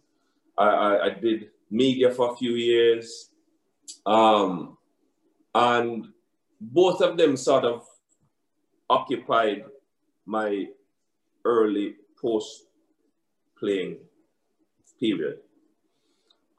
I, 0.59 0.67
I, 0.67 1.07
I 1.07 1.11
did 1.11 1.51
media 1.71 2.11
for 2.11 2.33
a 2.33 2.37
few 2.37 2.53
years, 2.53 3.31
um, 4.07 4.77
and 5.55 6.09
both 6.61 7.01
of 7.01 7.17
them 7.17 7.37
sort 7.37 7.65
of 7.65 7.87
occupied 8.89 9.65
my 10.27 10.67
early 11.45 11.97
post 12.21 12.67
playing 13.59 13.99
period. 15.01 15.39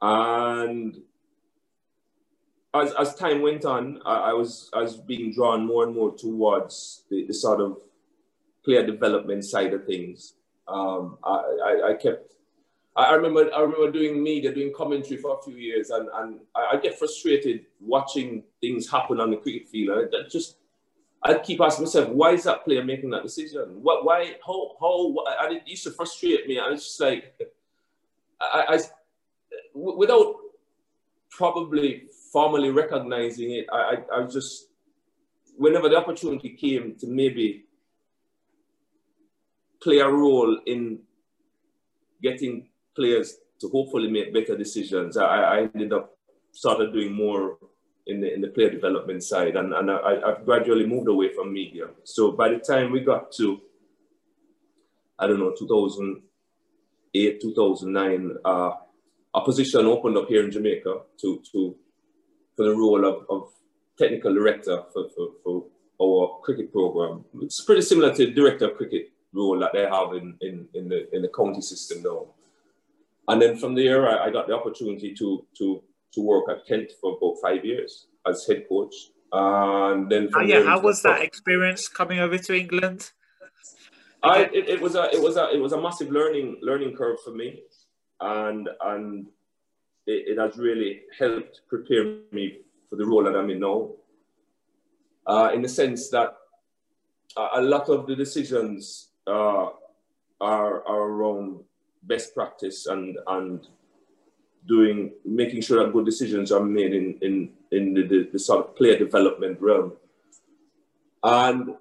And 0.02 0.96
as, 2.80 2.92
as 2.94 3.14
time 3.14 3.42
went 3.42 3.64
on, 3.64 4.00
I, 4.04 4.30
I, 4.30 4.32
was 4.32 4.70
I 4.74 4.82
was 4.82 4.96
being 4.96 5.32
drawn 5.32 5.66
more 5.66 5.84
and 5.84 5.94
more 5.94 6.16
towards 6.16 7.04
the, 7.10 7.26
the 7.26 7.34
sort 7.34 7.60
of 7.60 7.78
player 8.64 8.84
development 8.84 9.44
side 9.44 9.72
of 9.72 9.86
things. 9.86 10.34
Um, 10.68 11.18
I, 11.24 11.30
I, 11.30 11.88
I, 11.90 11.94
kept 11.94 12.32
I 12.96 13.14
remember 13.14 13.48
I 13.54 13.60
remember 13.60 13.90
doing 13.92 14.22
media, 14.22 14.54
doing 14.54 14.72
commentary 14.74 15.20
for 15.20 15.38
a 15.38 15.42
few 15.42 15.56
years, 15.56 15.90
and, 15.90 16.08
and 16.14 16.40
I, 16.54 16.72
I 16.72 16.76
get 16.78 16.98
frustrated 16.98 17.66
watching 17.80 18.42
things 18.60 18.90
happen 18.90 19.20
on 19.20 19.30
the 19.30 19.36
cricket 19.36 19.68
field. 19.68 20.08
I 20.12 20.28
just 20.28 20.56
I 21.22 21.38
keep 21.38 21.60
asking 21.60 21.84
myself, 21.84 22.08
why 22.08 22.32
is 22.32 22.44
that 22.44 22.64
player 22.64 22.84
making 22.84 23.10
that 23.10 23.22
decision? 23.22 23.82
What 23.82 24.04
why 24.04 24.36
how 24.46 24.76
how 24.80 25.14
and 25.42 25.56
it 25.56 25.62
used 25.66 25.84
to 25.84 25.90
frustrate 25.90 26.46
me. 26.48 26.58
And 26.58 26.74
it's 26.74 26.84
just 26.84 27.00
like 27.00 27.34
I, 28.40 28.64
I 28.68 28.78
without 29.74 30.36
probably 31.30 32.04
formally 32.32 32.70
recognizing 32.70 33.52
it, 33.52 33.66
I, 33.72 33.96
I, 34.12 34.20
I 34.20 34.26
just, 34.26 34.68
whenever 35.56 35.88
the 35.88 35.96
opportunity 35.96 36.50
came 36.50 36.96
to 37.00 37.06
maybe 37.06 37.64
play 39.82 39.98
a 39.98 40.08
role 40.08 40.58
in 40.66 41.00
getting 42.22 42.68
players 42.94 43.36
to 43.60 43.68
hopefully 43.68 44.10
make 44.10 44.34
better 44.34 44.56
decisions, 44.56 45.16
I, 45.16 45.24
I 45.24 45.58
ended 45.74 45.92
up 45.92 46.16
started 46.52 46.92
doing 46.92 47.12
more 47.12 47.58
in 48.06 48.20
the, 48.20 48.32
in 48.32 48.40
the 48.40 48.48
player 48.48 48.70
development 48.70 49.22
side 49.22 49.56
and, 49.56 49.72
and 49.74 49.90
I, 49.90 50.20
I've 50.24 50.44
gradually 50.44 50.86
moved 50.86 51.08
away 51.08 51.34
from 51.34 51.52
media. 51.52 51.86
So 52.04 52.32
by 52.32 52.48
the 52.48 52.58
time 52.58 52.92
we 52.92 53.00
got 53.00 53.32
to, 53.32 53.60
I 55.18 55.26
don't 55.26 55.40
know, 55.40 55.54
2008, 55.58 57.40
2009, 57.40 58.36
uh, 58.44 58.70
a 59.34 59.40
position 59.44 59.86
opened 59.86 60.16
up 60.16 60.28
here 60.28 60.44
in 60.44 60.50
Jamaica 60.50 61.00
to, 61.20 61.42
to 61.52 61.76
for 62.56 62.64
the 62.64 62.74
role 62.74 63.04
of, 63.04 63.26
of 63.28 63.52
technical 63.98 64.34
director 64.34 64.82
for, 64.92 65.08
for, 65.10 65.28
for 65.44 65.64
our 66.02 66.40
cricket 66.42 66.72
program. 66.72 67.24
It's 67.42 67.62
pretty 67.64 67.82
similar 67.82 68.14
to 68.14 68.26
the 68.26 68.32
director 68.32 68.70
of 68.70 68.76
cricket 68.76 69.10
role 69.32 69.58
that 69.60 69.72
they 69.72 69.82
have 69.82 70.12
in, 70.14 70.36
in, 70.40 70.68
in, 70.74 70.88
the, 70.88 71.14
in 71.14 71.22
the 71.22 71.28
county 71.28 71.60
system 71.60 72.02
now. 72.02 72.26
And 73.28 73.42
then 73.42 73.58
from 73.58 73.74
there, 73.74 74.08
I, 74.08 74.26
I 74.26 74.30
got 74.30 74.46
the 74.46 74.54
opportunity 74.54 75.14
to, 75.14 75.44
to, 75.58 75.82
to 76.14 76.20
work 76.20 76.44
at 76.50 76.66
Kent 76.66 76.92
for 77.00 77.16
about 77.16 77.36
five 77.42 77.64
years 77.64 78.06
as 78.26 78.46
head 78.46 78.64
coach. 78.68 78.94
And 79.32 80.10
then 80.10 80.30
oh, 80.34 80.40
yeah, 80.40 80.62
how 80.62 80.80
was 80.80 81.02
that 81.02 81.22
experience 81.22 81.88
coming 81.88 82.20
over 82.20 82.38
to 82.38 82.56
England? 82.56 83.10
I, 84.22 84.44
it, 84.44 84.68
it 84.68 84.80
was 84.80 84.94
a 84.94 85.10
it 85.12 85.22
was 85.22 85.36
a 85.36 85.50
it 85.54 85.60
was 85.60 85.72
a 85.72 85.80
massive 85.80 86.10
learning 86.10 86.58
learning 86.62 86.96
curve 86.96 87.18
for 87.22 87.32
me, 87.32 87.62
and 88.20 88.68
and 88.84 89.26
it, 90.06 90.38
it, 90.38 90.38
has 90.38 90.56
really 90.56 91.02
helped 91.18 91.62
prepare 91.68 92.18
me 92.32 92.58
for 92.88 92.96
the 92.96 93.04
role 93.04 93.24
that 93.24 93.36
I'm 93.36 93.50
in 93.50 93.60
now. 93.60 93.90
Uh, 95.26 95.50
in 95.52 95.62
the 95.62 95.68
sense 95.68 96.08
that 96.10 96.36
a 97.54 97.60
lot 97.60 97.88
of 97.88 98.06
the 98.06 98.14
decisions 98.14 99.08
uh, 99.26 99.68
are, 100.40 100.86
are 100.86 101.02
around 101.02 101.60
best 102.04 102.34
practice 102.34 102.86
and, 102.86 103.18
and 103.26 103.66
doing, 104.66 105.12
making 105.24 105.60
sure 105.60 105.84
that 105.84 105.92
good 105.92 106.04
decisions 106.04 106.52
are 106.52 106.62
made 106.64 106.94
in, 106.94 107.18
in, 107.22 107.50
in 107.72 107.94
the, 107.94 108.02
the, 108.02 108.28
the 108.32 108.38
sort 108.38 108.66
of 108.66 108.76
player 108.76 108.98
development 108.98 109.60
realm. 109.60 109.92
And 111.22 111.74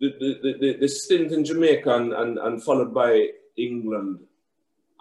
the, 0.00 0.14
the, 0.18 0.56
the, 0.60 0.76
the 0.80 0.88
stint 0.88 1.32
in 1.32 1.44
Jamaica 1.44 1.94
and, 1.94 2.12
and, 2.12 2.38
and 2.38 2.62
followed 2.62 2.94
by 2.94 3.28
England 3.56 4.20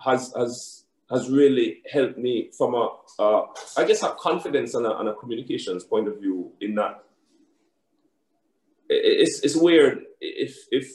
has, 0.04 0.34
has 0.36 0.79
has 1.10 1.30
really 1.30 1.82
helped 1.92 2.18
me 2.18 2.52
from 2.56 2.76
a, 2.76 2.90
uh, 3.18 3.46
I 3.78 3.84
guess, 3.86 4.04
a 4.04 4.16
confidence 4.20 4.76
and 4.76 4.86
a, 4.86 4.98
and 4.98 5.10
a, 5.10 5.14
communications 5.16 5.84
point 5.84 6.08
of 6.08 6.20
view. 6.20 6.52
In 6.62 6.76
that, 6.76 7.04
it's 8.88 9.40
it's 9.42 9.56
weird 9.56 10.04
if 10.22 10.56
if 10.72 10.92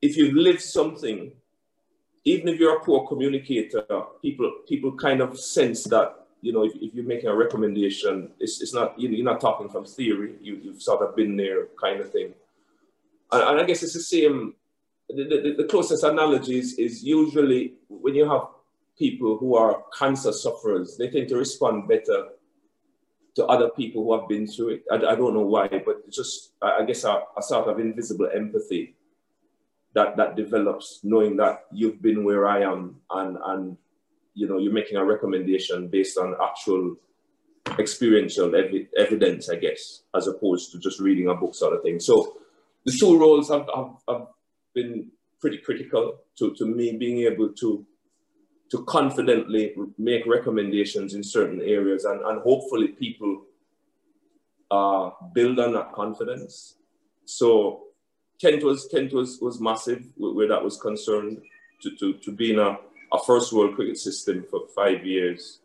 if 0.00 0.16
you 0.16 0.40
live 0.40 0.60
something, 0.60 1.32
even 2.24 2.48
if 2.48 2.60
you're 2.60 2.76
a 2.76 2.84
poor 2.84 3.06
communicator, 3.08 3.84
people 4.22 4.52
people 4.68 4.92
kind 4.96 5.20
of 5.20 5.38
sense 5.38 5.84
that 5.84 6.14
you 6.40 6.52
know 6.52 6.64
if, 6.64 6.72
if 6.76 6.94
you're 6.94 7.04
making 7.04 7.28
a 7.28 7.34
recommendation, 7.34 8.30
it's 8.38 8.62
it's 8.62 8.74
not 8.74 8.98
you're 8.98 9.24
not 9.24 9.40
talking 9.40 9.68
from 9.68 9.84
theory. 9.84 10.36
You 10.40 10.60
you've 10.62 10.82
sort 10.82 11.02
of 11.02 11.16
been 11.16 11.36
there, 11.36 11.66
kind 11.80 12.00
of 12.00 12.12
thing. 12.12 12.34
And, 13.32 13.42
and 13.42 13.60
I 13.60 13.64
guess 13.64 13.82
it's 13.82 13.94
the 13.94 14.00
same 14.00 14.54
the, 15.08 15.24
the, 15.24 15.54
the, 15.58 15.64
closest 15.64 16.04
analogy 16.04 16.58
is, 16.58 16.74
is 16.74 17.02
usually 17.02 17.74
when 17.88 18.14
you 18.14 18.28
have 18.28 18.42
people 18.98 19.38
who 19.38 19.56
are 19.56 19.84
cancer 19.98 20.32
sufferers, 20.32 20.96
they 20.98 21.08
tend 21.08 21.28
to 21.28 21.36
respond 21.36 21.88
better 21.88 22.28
to 23.36 23.46
other 23.46 23.70
people 23.70 24.04
who 24.04 24.18
have 24.18 24.28
been 24.28 24.46
through 24.46 24.70
it. 24.70 24.84
I, 24.90 24.96
I 24.96 25.14
don't 25.14 25.34
know 25.34 25.46
why, 25.46 25.68
but 25.68 26.02
it's 26.06 26.16
just, 26.16 26.52
I, 26.60 26.78
I 26.80 26.84
guess, 26.84 27.04
a, 27.04 27.22
a, 27.36 27.42
sort 27.42 27.68
of 27.68 27.78
invisible 27.78 28.28
empathy 28.34 28.96
that, 29.94 30.16
that 30.16 30.36
develops 30.36 31.00
knowing 31.04 31.36
that 31.36 31.64
you've 31.72 32.02
been 32.02 32.24
where 32.24 32.46
I 32.46 32.62
am 32.62 32.96
and, 33.10 33.38
and 33.44 33.76
you 34.34 34.48
know, 34.48 34.58
you're 34.58 34.72
making 34.72 34.96
a 34.96 35.04
recommendation 35.04 35.88
based 35.88 36.18
on 36.18 36.34
actual 36.42 36.96
experiential 37.78 38.54
ev- 38.54 38.88
evidence, 38.96 39.48
I 39.48 39.56
guess, 39.56 40.02
as 40.14 40.26
opposed 40.26 40.72
to 40.72 40.78
just 40.78 41.00
reading 41.00 41.28
a 41.28 41.34
book 41.34 41.54
sort 41.54 41.74
of 41.74 41.82
thing. 41.82 42.00
So 42.00 42.38
the 42.84 42.96
two 42.98 43.18
roles 43.18 43.48
have, 43.50 43.68
have, 43.74 43.90
have 44.08 44.26
been 44.78 44.92
pretty 45.40 45.58
critical 45.58 46.04
to, 46.38 46.54
to 46.58 46.64
me 46.66 46.96
being 47.04 47.18
able 47.30 47.48
to 47.62 47.86
to 48.70 48.84
confidently 48.84 49.74
make 49.96 50.26
recommendations 50.26 51.14
in 51.14 51.22
certain 51.24 51.60
areas 51.62 52.04
and, 52.04 52.20
and 52.28 52.42
hopefully 52.42 52.88
people 52.88 53.32
uh, 54.70 55.10
build 55.32 55.58
on 55.58 55.72
that 55.72 55.90
confidence. 55.92 56.74
So 57.24 57.84
Kent 58.40 58.62
was 58.62 58.86
Kent 58.92 59.12
was, 59.12 59.38
was 59.40 59.60
massive 59.60 60.04
where 60.16 60.48
that 60.48 60.62
was 60.62 60.76
concerned 60.76 61.38
to, 61.82 61.96
to, 61.96 62.12
to 62.24 62.30
be 62.30 62.52
in 62.52 62.58
a, 62.58 62.76
a 63.12 63.18
first 63.26 63.52
world 63.52 63.74
cricket 63.74 63.98
system 63.98 64.44
for 64.50 64.60
five 64.74 65.04
years. 65.04 65.60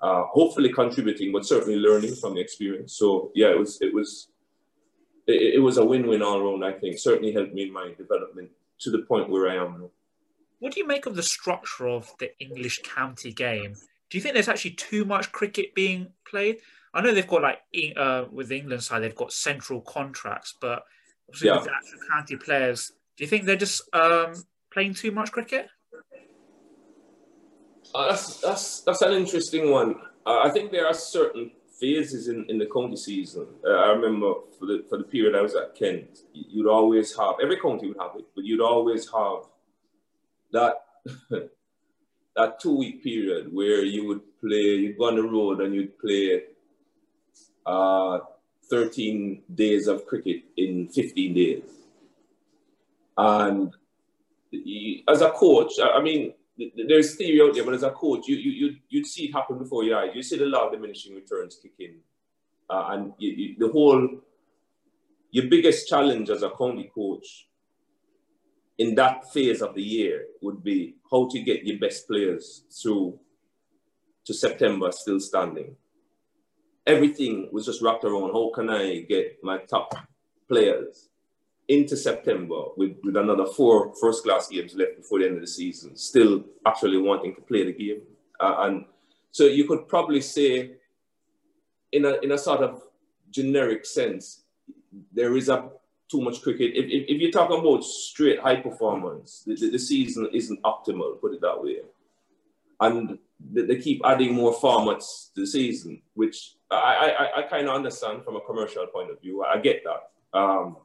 Uh, 0.00 0.24
hopefully 0.24 0.72
contributing, 0.72 1.32
but 1.32 1.46
certainly 1.46 1.76
learning 1.76 2.14
from 2.14 2.34
the 2.34 2.40
experience. 2.40 2.96
So 2.96 3.30
yeah, 3.34 3.50
it 3.50 3.58
was 3.58 3.78
it 3.80 3.94
was 3.94 4.28
it, 5.26 5.54
it 5.56 5.62
was 5.62 5.78
a 5.78 5.84
win-win 5.84 6.22
all 6.22 6.38
around. 6.38 6.64
I 6.64 6.72
think 6.78 6.98
certainly 6.98 7.32
helped 7.32 7.54
me 7.54 7.64
in 7.64 7.72
my 7.72 7.92
development 7.96 8.50
to 8.80 8.90
the 8.90 8.98
point 8.98 9.30
where 9.30 9.48
I 9.48 9.56
am 9.56 9.80
now. 9.80 9.90
What 10.58 10.72
do 10.72 10.80
you 10.80 10.86
make 10.86 11.06
of 11.06 11.16
the 11.16 11.22
structure 11.22 11.88
of 11.88 12.10
the 12.18 12.30
English 12.40 12.80
county 12.82 13.32
game? 13.32 13.74
Do 14.10 14.18
you 14.18 14.22
think 14.22 14.34
there's 14.34 14.48
actually 14.48 14.72
too 14.72 15.04
much 15.04 15.32
cricket 15.32 15.74
being 15.74 16.08
played? 16.28 16.58
I 16.94 17.00
know 17.00 17.12
they've 17.12 17.26
got 17.26 17.42
like 17.42 17.60
uh, 17.96 18.24
with 18.30 18.48
the 18.48 18.58
England 18.58 18.82
side, 18.82 19.02
they've 19.02 19.14
got 19.14 19.32
central 19.32 19.80
contracts, 19.80 20.54
but 20.60 20.84
yeah. 21.42 21.56
with 21.56 21.64
the 21.64 21.72
actual 21.74 21.98
county 22.08 22.36
players, 22.36 22.92
do 23.16 23.24
you 23.24 23.28
think 23.28 23.44
they're 23.44 23.56
just 23.56 23.82
um, 23.94 24.34
playing 24.72 24.94
too 24.94 25.10
much 25.10 25.32
cricket? 25.32 25.68
Uh, 27.94 28.08
that's 28.08 28.40
that's 28.40 28.80
that's 28.82 29.02
an 29.02 29.12
interesting 29.12 29.70
one. 29.70 29.96
Uh, 30.26 30.40
I 30.42 30.50
think 30.50 30.70
there 30.70 30.86
are 30.86 30.94
certain 30.94 31.50
phases 31.80 32.28
in, 32.28 32.46
in 32.48 32.58
the 32.58 32.66
county 32.66 32.96
season. 32.96 33.46
Uh, 33.66 33.70
I 33.70 33.90
remember 33.90 34.34
for 34.58 34.66
the, 34.66 34.84
for 34.88 34.98
the 34.98 35.04
period 35.04 35.34
I 35.34 35.42
was 35.42 35.54
at 35.54 35.74
Kent, 35.74 36.20
you'd 36.32 36.68
always 36.68 37.16
have, 37.16 37.36
every 37.42 37.60
county 37.60 37.88
would 37.88 37.98
have 37.98 38.16
it, 38.16 38.26
but 38.34 38.44
you'd 38.44 38.60
always 38.60 39.10
have 39.10 39.44
that 40.52 40.84
that 42.36 42.60
two 42.60 42.76
week 42.76 43.02
period 43.02 43.52
where 43.52 43.84
you 43.84 44.06
would 44.06 44.20
play, 44.40 44.76
you'd 44.76 44.98
go 44.98 45.08
on 45.08 45.16
the 45.16 45.22
road 45.22 45.60
and 45.60 45.74
you'd 45.74 45.98
play 45.98 46.42
uh, 47.66 48.18
13 48.68 49.42
days 49.54 49.86
of 49.86 50.06
cricket 50.06 50.42
in 50.56 50.88
15 50.88 51.34
days. 51.34 51.62
And 53.16 53.72
as 55.08 55.20
a 55.20 55.30
coach, 55.30 55.72
I 55.80 56.00
mean, 56.02 56.34
there's 56.56 57.16
theory 57.16 57.40
out 57.40 57.54
there, 57.54 57.64
but 57.64 57.74
as 57.74 57.82
a 57.82 57.90
coach, 57.90 58.28
you, 58.28 58.36
you, 58.36 58.50
you'd, 58.50 58.80
you'd 58.88 59.06
see 59.06 59.24
it 59.24 59.32
happen 59.32 59.58
before 59.58 59.84
your 59.84 59.98
eyes. 59.98 60.10
You 60.14 60.22
see 60.22 60.38
the 60.38 60.46
law 60.46 60.66
of 60.66 60.72
diminishing 60.72 61.14
returns 61.14 61.58
kick 61.60 61.72
in. 61.78 61.96
Uh, 62.70 62.86
and 62.90 63.12
you, 63.18 63.30
you, 63.30 63.56
the 63.58 63.72
whole, 63.72 64.08
your 65.30 65.48
biggest 65.48 65.88
challenge 65.88 66.30
as 66.30 66.42
a 66.42 66.50
county 66.50 66.90
coach 66.94 67.48
in 68.78 68.94
that 68.94 69.32
phase 69.32 69.62
of 69.62 69.74
the 69.74 69.82
year 69.82 70.26
would 70.42 70.62
be 70.62 70.96
how 71.10 71.28
to 71.30 71.40
get 71.40 71.64
your 71.64 71.78
best 71.78 72.06
players 72.06 72.64
through 72.82 73.18
to 74.24 74.34
September 74.34 74.90
still 74.92 75.20
standing. 75.20 75.76
Everything 76.86 77.48
was 77.52 77.66
just 77.66 77.82
wrapped 77.82 78.04
around 78.04 78.32
how 78.32 78.50
can 78.54 78.70
I 78.70 79.00
get 79.08 79.38
my 79.42 79.58
top 79.58 79.94
players 80.48 81.08
into 81.68 81.96
September 81.96 82.62
with, 82.76 82.96
with 83.02 83.16
another 83.16 83.46
four 83.46 83.94
first 84.00 84.22
class 84.22 84.48
games 84.48 84.74
left 84.74 84.96
before 84.96 85.18
the 85.18 85.26
end 85.26 85.36
of 85.36 85.40
the 85.40 85.46
season, 85.46 85.96
still 85.96 86.44
actually 86.66 86.98
wanting 86.98 87.34
to 87.34 87.40
play 87.40 87.64
the 87.64 87.72
game. 87.72 88.02
Uh, 88.40 88.56
and 88.60 88.84
so 89.30 89.44
you 89.44 89.66
could 89.66 89.88
probably 89.88 90.20
say, 90.20 90.72
in 91.92 92.04
a, 92.04 92.20
in 92.22 92.32
a 92.32 92.38
sort 92.38 92.60
of 92.60 92.82
generic 93.30 93.86
sense, 93.86 94.42
there 95.12 95.36
is 95.36 95.48
a 95.48 95.70
too 96.10 96.20
much 96.20 96.42
cricket. 96.42 96.72
If, 96.74 96.84
if, 96.86 97.08
if, 97.08 97.20
you're 97.20 97.30
talking 97.30 97.58
about 97.58 97.82
straight 97.82 98.40
high 98.40 98.56
performance, 98.56 99.42
the, 99.46 99.54
the, 99.56 99.70
the 99.70 99.78
season 99.78 100.28
isn't 100.32 100.62
optimal, 100.62 101.20
put 101.20 101.34
it 101.34 101.40
that 101.40 101.62
way. 101.62 101.78
And 102.80 103.18
they, 103.40 103.62
they 103.62 103.76
keep 103.76 104.02
adding 104.04 104.34
more 104.34 104.54
formats 104.54 105.32
to 105.34 105.40
the 105.40 105.46
season, 105.46 106.02
which 106.14 106.56
I, 106.70 107.16
I, 107.34 107.38
I 107.38 107.42
kind 107.42 107.68
of 107.68 107.74
understand 107.74 108.24
from 108.24 108.36
a 108.36 108.40
commercial 108.40 108.86
point 108.86 109.10
of 109.10 109.20
view. 109.20 109.42
I 109.42 109.58
get 109.58 109.82
that. 109.84 110.38
Um, 110.38 110.76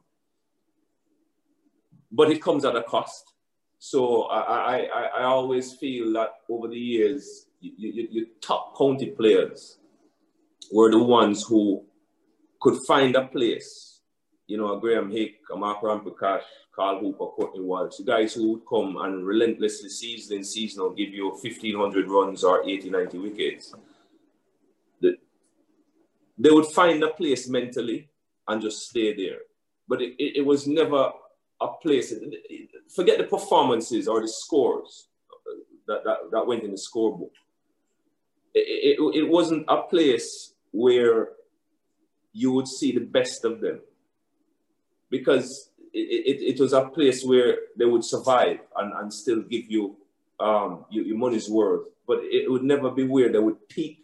but 2.10 2.30
it 2.30 2.42
comes 2.42 2.64
at 2.64 2.76
a 2.76 2.82
cost. 2.82 3.34
So 3.78 4.24
I, 4.24 4.76
I, 4.76 5.02
I 5.20 5.22
always 5.22 5.74
feel 5.74 6.12
that 6.12 6.30
over 6.48 6.68
the 6.68 6.78
years, 6.78 7.46
your 7.60 8.26
top 8.40 8.76
county 8.76 9.06
players 9.06 9.78
were 10.70 10.90
the 10.90 11.02
ones 11.02 11.44
who 11.44 11.84
could 12.60 12.78
find 12.86 13.16
a 13.16 13.26
place. 13.26 14.00
You 14.46 14.58
know, 14.58 14.76
a 14.76 14.80
Graeme 14.80 15.10
Hick, 15.10 15.36
a 15.52 15.56
Mark 15.56 15.80
Ramprakash, 15.80 16.42
Carl 16.74 17.00
Hooper, 17.00 17.26
Courtney 17.26 17.60
Walsh, 17.60 17.96
the 17.98 18.04
guys 18.04 18.34
who 18.34 18.52
would 18.52 18.66
come 18.68 18.96
and 19.00 19.24
relentlessly 19.24 19.88
season 19.88 20.38
in 20.38 20.44
season 20.44 20.82
will 20.82 20.94
give 20.94 21.10
you 21.10 21.28
1,500 21.30 22.08
runs 22.08 22.42
or 22.42 22.68
80, 22.68 22.90
90 22.90 23.18
wickets. 23.18 23.74
The, 25.00 25.16
they 26.36 26.50
would 26.50 26.66
find 26.66 27.02
a 27.02 27.08
place 27.08 27.48
mentally 27.48 28.08
and 28.48 28.60
just 28.60 28.88
stay 28.88 29.14
there. 29.14 29.38
But 29.86 30.02
it, 30.02 30.14
it, 30.18 30.38
it 30.38 30.46
was 30.46 30.66
never 30.66 31.12
a 31.60 31.68
place, 31.68 32.14
forget 32.94 33.18
the 33.18 33.24
performances 33.24 34.08
or 34.08 34.20
the 34.20 34.28
scores 34.28 35.08
that, 35.86 36.04
that, 36.04 36.16
that 36.32 36.46
went 36.46 36.64
in 36.64 36.70
the 36.70 36.76
scorebook. 36.76 37.30
It, 38.54 38.98
it, 38.98 39.16
it 39.16 39.28
wasn't 39.28 39.64
a 39.68 39.82
place 39.82 40.54
where 40.72 41.30
you 42.32 42.52
would 42.52 42.68
see 42.68 42.92
the 42.92 43.00
best 43.00 43.44
of 43.44 43.60
them 43.60 43.80
because 45.10 45.70
it, 45.92 45.98
it, 45.98 46.54
it 46.54 46.60
was 46.60 46.72
a 46.72 46.88
place 46.88 47.24
where 47.24 47.58
they 47.76 47.84
would 47.84 48.04
survive 48.04 48.60
and, 48.76 48.92
and 48.94 49.12
still 49.12 49.42
give 49.42 49.70
you 49.70 49.96
um, 50.38 50.84
your, 50.90 51.04
your 51.04 51.18
money's 51.18 51.50
worth. 51.50 51.86
But 52.06 52.20
it 52.22 52.50
would 52.50 52.62
never 52.62 52.90
be 52.90 53.04
where 53.04 53.30
they 53.30 53.38
would 53.38 53.68
peak 53.68 54.02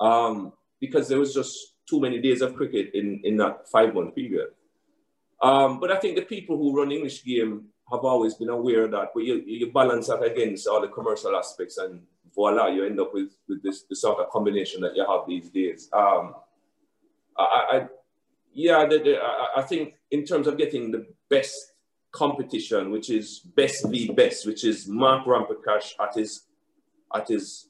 um, 0.00 0.52
because 0.80 1.08
there 1.08 1.18
was 1.18 1.34
just 1.34 1.74
too 1.88 2.00
many 2.00 2.20
days 2.20 2.42
of 2.42 2.54
cricket 2.54 2.90
in, 2.94 3.20
in 3.24 3.36
that 3.38 3.68
five 3.68 3.94
month 3.94 4.14
period. 4.14 4.48
Um, 5.40 5.80
but 5.80 5.92
I 5.92 5.96
think 5.96 6.16
the 6.16 6.22
people 6.22 6.56
who 6.56 6.76
run 6.76 6.92
English 6.92 7.24
game 7.24 7.66
have 7.90 8.00
always 8.00 8.34
been 8.34 8.48
aware 8.48 8.84
of 8.84 8.90
that. 8.90 9.10
But 9.14 9.24
you, 9.24 9.42
you 9.46 9.72
balance 9.72 10.08
that 10.08 10.22
against 10.22 10.66
all 10.66 10.80
the 10.80 10.88
commercial 10.88 11.36
aspects, 11.36 11.78
and 11.78 12.02
voila, 12.34 12.66
you 12.68 12.84
end 12.84 13.00
up 13.00 13.14
with, 13.14 13.36
with 13.48 13.62
this, 13.62 13.82
this 13.82 14.02
sort 14.02 14.18
of 14.18 14.30
combination 14.30 14.80
that 14.82 14.96
you 14.96 15.06
have 15.06 15.22
these 15.26 15.48
days. 15.50 15.88
Um, 15.92 16.34
I, 17.36 17.42
I, 17.42 17.86
yeah, 18.52 18.86
the, 18.86 18.98
the, 18.98 19.18
I, 19.22 19.60
I 19.60 19.62
think 19.62 19.94
in 20.10 20.24
terms 20.24 20.46
of 20.46 20.58
getting 20.58 20.90
the 20.90 21.06
best 21.30 21.72
competition, 22.10 22.90
which 22.90 23.10
is 23.10 23.40
best 23.40 23.88
v 23.88 24.12
best, 24.12 24.46
which 24.46 24.64
is 24.64 24.88
Mark 24.88 25.26
Ramprakash 25.26 25.92
at 26.00 26.14
his 26.14 26.42
at 27.14 27.28
his 27.28 27.68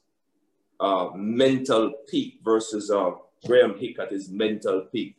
uh, 0.79 1.09
mental 1.15 1.93
peak 2.07 2.39
versus 2.43 2.89
uh, 2.89 3.11
Graeme 3.45 3.77
Hick 3.77 3.99
at 3.99 4.11
his 4.11 4.29
mental 4.29 4.81
peak. 4.91 5.15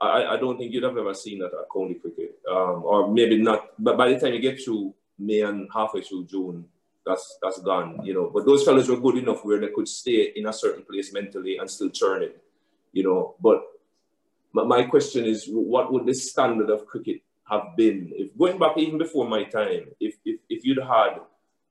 I, 0.00 0.34
I 0.34 0.36
don't 0.36 0.58
think 0.58 0.72
you'd 0.72 0.82
have 0.82 0.96
ever 0.96 1.14
seen 1.14 1.38
that 1.38 1.54
at 1.54 1.70
county 1.72 1.94
cricket, 1.94 2.38
um, 2.50 2.82
or 2.84 3.12
maybe 3.12 3.38
not. 3.38 3.70
But 3.78 3.96
by 3.96 4.12
the 4.12 4.20
time 4.20 4.34
you 4.34 4.40
get 4.40 4.62
to 4.64 4.94
May 5.18 5.40
and 5.40 5.68
halfway 5.72 6.02
through 6.02 6.26
June, 6.26 6.66
that's 7.04 7.38
that's 7.40 7.60
gone, 7.60 8.04
you 8.04 8.12
know. 8.12 8.30
But 8.32 8.44
those 8.44 8.64
fellows 8.64 8.88
were 8.88 9.00
good 9.00 9.16
enough 9.16 9.44
where 9.44 9.58
they 9.58 9.68
could 9.68 9.88
stay 9.88 10.32
in 10.36 10.46
a 10.46 10.52
certain 10.52 10.84
place 10.84 11.12
mentally 11.12 11.56
and 11.56 11.70
still 11.70 11.90
turn 11.90 12.22
it, 12.22 12.42
you 12.92 13.04
know. 13.04 13.36
But 13.40 13.62
my 14.52 14.84
question 14.84 15.24
is, 15.24 15.46
what 15.48 15.92
would 15.92 16.04
the 16.04 16.14
standard 16.14 16.68
of 16.68 16.86
cricket 16.86 17.22
have 17.48 17.76
been 17.76 18.12
if 18.16 18.36
going 18.36 18.58
back 18.58 18.76
even 18.76 18.98
before 18.98 19.28
my 19.28 19.44
time? 19.44 19.88
If 19.98 20.16
if, 20.24 20.40
if 20.50 20.64
you'd 20.64 20.82
had 20.82 21.20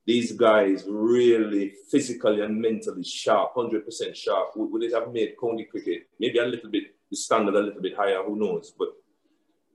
these 0.07 0.31
guys 0.31 0.85
really 0.87 1.73
physically 1.91 2.41
and 2.41 2.59
mentally 2.59 3.03
sharp, 3.03 3.53
hundred 3.55 3.85
percent 3.85 4.17
sharp, 4.17 4.55
would, 4.55 4.71
would 4.71 4.83
it 4.83 4.93
have 4.93 5.11
made 5.11 5.35
county 5.39 5.65
cricket 5.65 6.07
maybe 6.19 6.39
a 6.39 6.45
little 6.45 6.71
bit 6.71 6.94
the 7.09 7.17
standard 7.17 7.55
a 7.55 7.61
little 7.61 7.81
bit 7.81 7.95
higher. 7.95 8.23
Who 8.23 8.37
knows? 8.37 8.73
But 8.77 8.89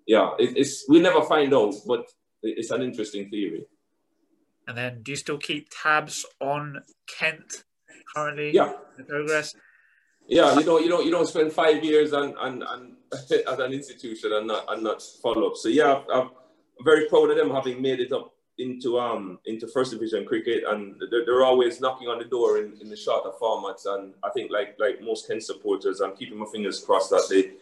yeah, 0.07 0.31
it, 0.39 0.57
it's 0.57 0.87
we 0.89 1.01
never 1.01 1.23
find 1.23 1.55
out. 1.55 1.75
But 1.87 2.07
it's 2.43 2.71
an 2.71 2.83
interesting 2.83 3.31
theory. 3.31 3.67
And 4.69 4.77
then, 4.77 5.03
do 5.03 5.13
you 5.13 5.17
still 5.17 5.39
keep 5.39 5.69
tabs 5.83 6.25
on 6.41 6.83
Kent 7.07 7.65
currently? 8.15 8.53
Yeah. 8.53 8.73
Progress. 9.09 9.55
Yeah, 10.29 10.57
you 10.57 10.65
don't 10.65 10.83
you 10.85 10.89
don't 10.89 11.05
you 11.05 11.11
don't 11.11 11.27
spend 11.27 11.53
five 11.53 11.83
years 11.83 12.13
and 12.13 12.35
and, 12.41 12.63
and 12.63 12.97
as 13.13 13.59
an 13.59 13.73
institution 13.73 14.33
and 14.33 14.47
not 14.47 14.65
and 14.69 14.85
not 14.85 15.03
follow 15.23 15.49
up. 15.49 15.57
So 15.57 15.69
yeah, 15.69 16.03
I'm 16.13 16.31
very 16.85 17.09
proud 17.09 17.31
of 17.31 17.37
them 17.37 17.51
having 17.51 17.83
made 17.83 18.01
it 18.01 18.13
up 18.13 18.33
into 18.61 18.99
um 18.99 19.39
into 19.47 19.67
first 19.67 19.93
division 19.93 20.25
cricket 20.27 20.65
and 20.69 21.01
they're, 21.11 21.25
they're 21.25 21.45
always 21.45 21.81
knocking 21.81 22.09
on 22.09 22.19
the 22.19 22.25
door 22.25 22.59
in, 22.59 22.77
in 22.81 22.89
the 22.89 22.97
shorter 22.97 23.31
formats 23.41 23.87
and 23.87 24.13
I 24.23 24.31
think 24.31 24.51
like 24.53 24.77
like 24.79 25.01
most 25.03 25.27
Kent 25.27 25.43
supporters 25.43 26.01
I'm 26.01 26.17
keeping 26.17 26.39
my 26.39 26.47
fingers 26.53 26.79
crossed 26.85 27.11
that 27.11 27.27
they, 27.31 27.53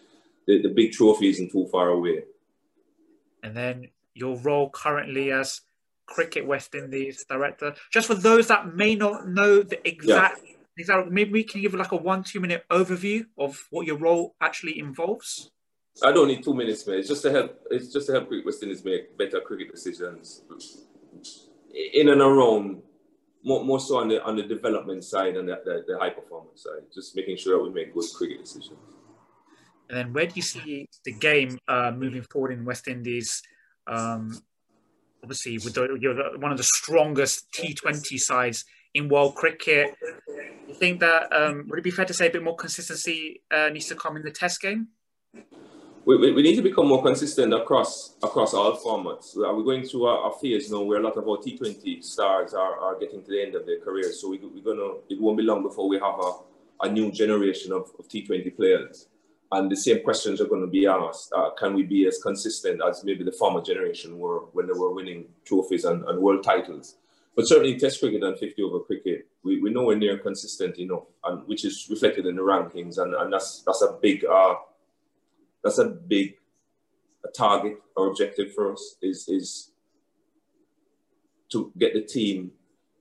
the, 0.47 0.63
the 0.63 0.75
big 0.75 0.93
trophy 0.93 1.29
isn't 1.29 1.53
too 1.53 1.67
far 1.71 1.91
away. 1.91 2.25
And 3.43 3.57
then 3.57 3.89
your 4.15 4.37
role 4.39 4.71
currently 4.71 5.31
as 5.31 5.61
Cricket 6.07 6.47
West 6.47 6.75
Indies 6.75 7.25
director, 7.29 7.75
just 7.93 8.07
for 8.07 8.15
those 8.15 8.49
that 8.49 8.75
may 8.75 8.95
not 8.95 9.29
know 9.29 9.63
the 9.63 9.87
exact 9.87 10.41
yeah. 10.45 10.55
exact 10.79 11.11
maybe 11.11 11.33
we 11.33 11.45
can 11.45 11.61
give 11.61 11.75
like 11.75 11.93
a 11.93 11.97
one 11.97 12.25
two 12.25 12.41
minute 12.41 12.65
overview 12.71 13.27
of 13.39 13.63
what 13.71 13.87
your 13.87 13.99
role 13.99 14.35
actually 14.41 14.79
involves. 14.79 15.51
I 16.03 16.13
don't 16.13 16.29
need 16.29 16.45
two 16.45 16.55
minutes, 16.55 16.87
man. 16.87 16.99
It's 16.99 17.09
just 17.09 17.23
to 17.23 17.31
help. 17.31 17.61
It's 17.71 17.93
just 17.93 18.07
to 18.07 18.13
help 18.13 18.29
Cricket 18.29 18.47
West 18.47 18.63
Indies 18.63 18.85
make 18.85 19.19
better 19.19 19.41
cricket 19.41 19.71
decisions 19.71 20.43
in 21.95 22.09
and 22.09 22.21
around, 22.21 22.83
more, 23.45 23.65
more 23.65 23.81
so 23.81 23.99
on 23.99 24.09
the 24.09 24.23
on 24.23 24.37
the 24.37 24.43
development 24.43 25.05
side 25.05 25.37
and 25.37 25.49
the, 25.49 25.61
the, 25.65 25.85
the 25.87 25.99
high 25.99 26.11
performance 26.11 26.65
side, 26.65 26.83
just 26.93 27.15
making 27.17 27.37
sure 27.37 27.59
that 27.59 27.65
we 27.65 27.71
make 27.71 27.95
good 27.95 28.05
cricket 28.15 28.41
decisions. 28.41 28.73
And 29.89 29.99
then 29.99 30.13
where 30.13 30.27
do 30.27 30.33
you 30.35 30.43
see 30.43 30.89
the 31.05 31.13
game 31.13 31.59
uh, 31.67 31.93
moving 31.95 32.23
forward 32.23 32.53
in 32.53 32.65
West 32.65 32.89
Indies? 32.89 33.43
Um, 33.87 34.43
obviously, 35.23 35.59
with 35.59 35.75
the, 35.75 35.97
you're 36.01 36.15
the, 36.15 36.39
one 36.39 36.53
of 36.53 36.59
the 36.59 36.65
strongest 36.65 37.47
T20 37.53 38.19
sides 38.19 38.65
in 38.95 39.09
world 39.09 39.35
cricket. 39.35 39.95
You 40.67 40.75
think 40.75 41.01
that 41.01 41.33
um, 41.33 41.67
would 41.69 41.79
it 41.79 41.83
be 41.83 41.91
fair 41.91 42.05
to 42.05 42.13
say 42.13 42.29
a 42.29 42.31
bit 42.31 42.43
more 42.43 42.57
consistency 42.57 43.43
uh, 43.51 43.71
needs 43.71 43.87
to 43.87 43.95
come 43.95 44.17
in 44.17 44.23
the 44.23 44.31
Test 44.31 44.61
game? 44.61 44.89
We, 46.09 46.33
we, 46.33 46.43
need 46.43 46.57
to 46.57 46.63
become 46.63 46.89
more 46.89 47.03
consistent 47.03 47.53
across 47.53 48.15
across 48.23 48.55
all 48.55 48.75
formats. 48.79 49.37
We're 49.37 49.63
going 49.63 49.85
through 49.85 50.07
a, 50.07 50.31
a 50.31 50.39
phase 50.39 50.71
now 50.71 50.81
where 50.81 51.01
a 51.01 51.03
lot 51.03 51.19
of 51.19 51.29
our 51.29 51.37
T20 51.37 52.03
stars 52.03 52.55
are, 52.55 52.81
are 52.81 52.99
getting 52.99 53.23
to 53.23 53.31
the 53.31 53.43
end 53.43 53.55
of 53.55 53.67
their 53.67 53.79
careers. 53.81 54.19
So 54.19 54.31
we, 54.31 54.39
we're 54.39 54.75
gonna 54.75 55.01
it 55.11 55.21
won't 55.21 55.37
be 55.37 55.43
long 55.43 55.63
before 55.63 55.87
we 55.87 55.97
have 55.99 56.19
a, 56.19 56.33
a 56.87 56.91
new 56.91 57.13
generation 57.13 57.73
of, 57.73 57.91
of 57.99 58.09
T20 58.09 58.57
players. 58.57 59.09
And 59.53 59.71
the 59.71 59.77
same 59.77 60.03
questions 60.03 60.41
are 60.41 60.47
going 60.47 60.61
to 60.63 60.67
be 60.67 60.87
asked. 60.87 61.33
Uh, 61.35 61.51
can 61.59 61.75
we 61.75 61.83
be 61.83 62.07
as 62.07 62.19
consistent 62.23 62.81
as 62.87 63.05
maybe 63.05 63.25
the 63.25 63.33
former 63.33 63.61
generation 63.63 64.19
were 64.19 64.41
when 64.53 64.67
they 64.67 64.75
were 64.75 64.93
winning 64.93 65.27
trophies 65.45 65.85
and, 65.85 66.05
and 66.05 66.21
world 66.21 66.43
titles? 66.43 66.97
But 67.37 67.47
certainly 67.47 67.79
Test 67.79 68.01
cricket 68.01 68.23
and 68.23 68.39
50 68.39 68.63
over 68.63 68.81
cricket, 68.81 69.27
we, 69.43 69.61
know 69.71 69.85
we're 69.85 69.97
near 69.97 70.19
consistent 70.19 70.79
enough, 70.79 71.05
and 71.25 71.47
which 71.47 71.65
is 71.65 71.87
reflected 71.89 72.27
in 72.27 72.37
the 72.37 72.43
rankings. 72.43 72.99
And, 72.99 73.15
and 73.15 73.33
that's 73.33 73.63
that's 73.63 73.81
a 73.81 73.97
big 74.03 74.25
uh, 74.25 74.57
that's 75.63 75.79
a 75.79 75.87
big 75.87 76.35
a 77.25 77.29
target 77.29 77.79
or 77.97 78.09
objective 78.09 78.53
for 78.55 78.73
us 78.73 78.97
is 79.03 79.29
is 79.29 79.73
to 81.51 81.73
get 81.79 81.95
the 81.95 82.03
team 82.03 82.53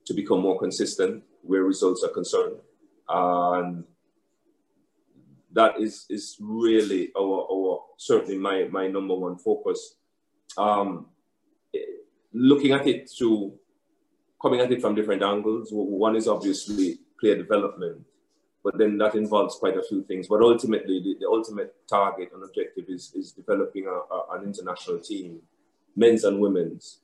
to 0.06 0.14
become 0.14 0.40
more 0.40 0.58
consistent 0.58 1.22
where 1.42 1.62
results 1.62 2.02
are 2.02 2.08
concerned. 2.08 2.56
And 3.08 3.84
that 5.52 5.80
is 5.80 6.06
is 6.10 6.36
really 6.40 7.10
our, 7.16 7.46
our 7.50 7.80
certainly 7.96 8.38
my 8.38 8.64
my 8.70 8.88
number 8.88 9.14
one 9.14 9.36
focus. 9.36 9.96
Um, 10.56 11.06
looking 12.32 12.72
at 12.72 12.86
it 12.86 13.10
through 13.10 13.54
coming 14.40 14.60
at 14.60 14.70
it 14.70 14.80
from 14.80 14.94
different 14.94 15.22
angles 15.22 15.68
one 15.72 16.16
is 16.16 16.28
obviously 16.28 16.98
player 17.18 17.36
development 17.36 18.02
but 18.64 18.76
then 18.78 18.98
that 18.98 19.14
involves 19.14 19.56
quite 19.56 19.76
a 19.76 19.82
few 19.82 20.02
things. 20.02 20.28
But 20.28 20.42
ultimately, 20.42 21.00
the, 21.02 21.16
the 21.20 21.28
ultimate 21.28 21.74
target 21.88 22.30
and 22.34 22.42
objective 22.42 22.84
is, 22.88 23.12
is 23.14 23.32
developing 23.32 23.86
a, 23.86 24.14
a, 24.14 24.38
an 24.38 24.44
international 24.44 24.98
team, 24.98 25.40
men's 25.96 26.24
and 26.24 26.40
women's, 26.40 27.00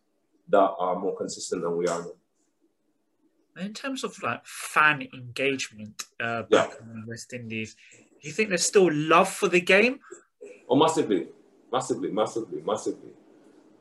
that 0.48 0.74
are 0.78 0.98
more 0.98 1.16
consistent 1.16 1.62
than 1.62 1.76
we 1.76 1.86
are 1.86 2.00
now. 2.00 3.62
In 3.62 3.72
terms 3.72 4.02
of 4.02 4.20
like 4.22 4.44
fan 4.44 5.07
engagement 5.14 6.02
uh, 6.20 6.42
back 6.42 6.72
yeah. 6.72 6.92
in 6.92 7.00
the 7.00 7.07
West 7.07 7.32
Indies, 7.32 7.76
do 7.92 8.28
you 8.28 8.32
think 8.32 8.48
there's 8.48 8.66
still 8.66 8.92
love 8.92 9.28
for 9.28 9.48
the 9.48 9.61
game? 9.61 10.00
Oh, 10.68 10.76
massively, 10.76 11.28
massively, 11.70 12.11
massively, 12.11 12.62
massively. 12.62 13.11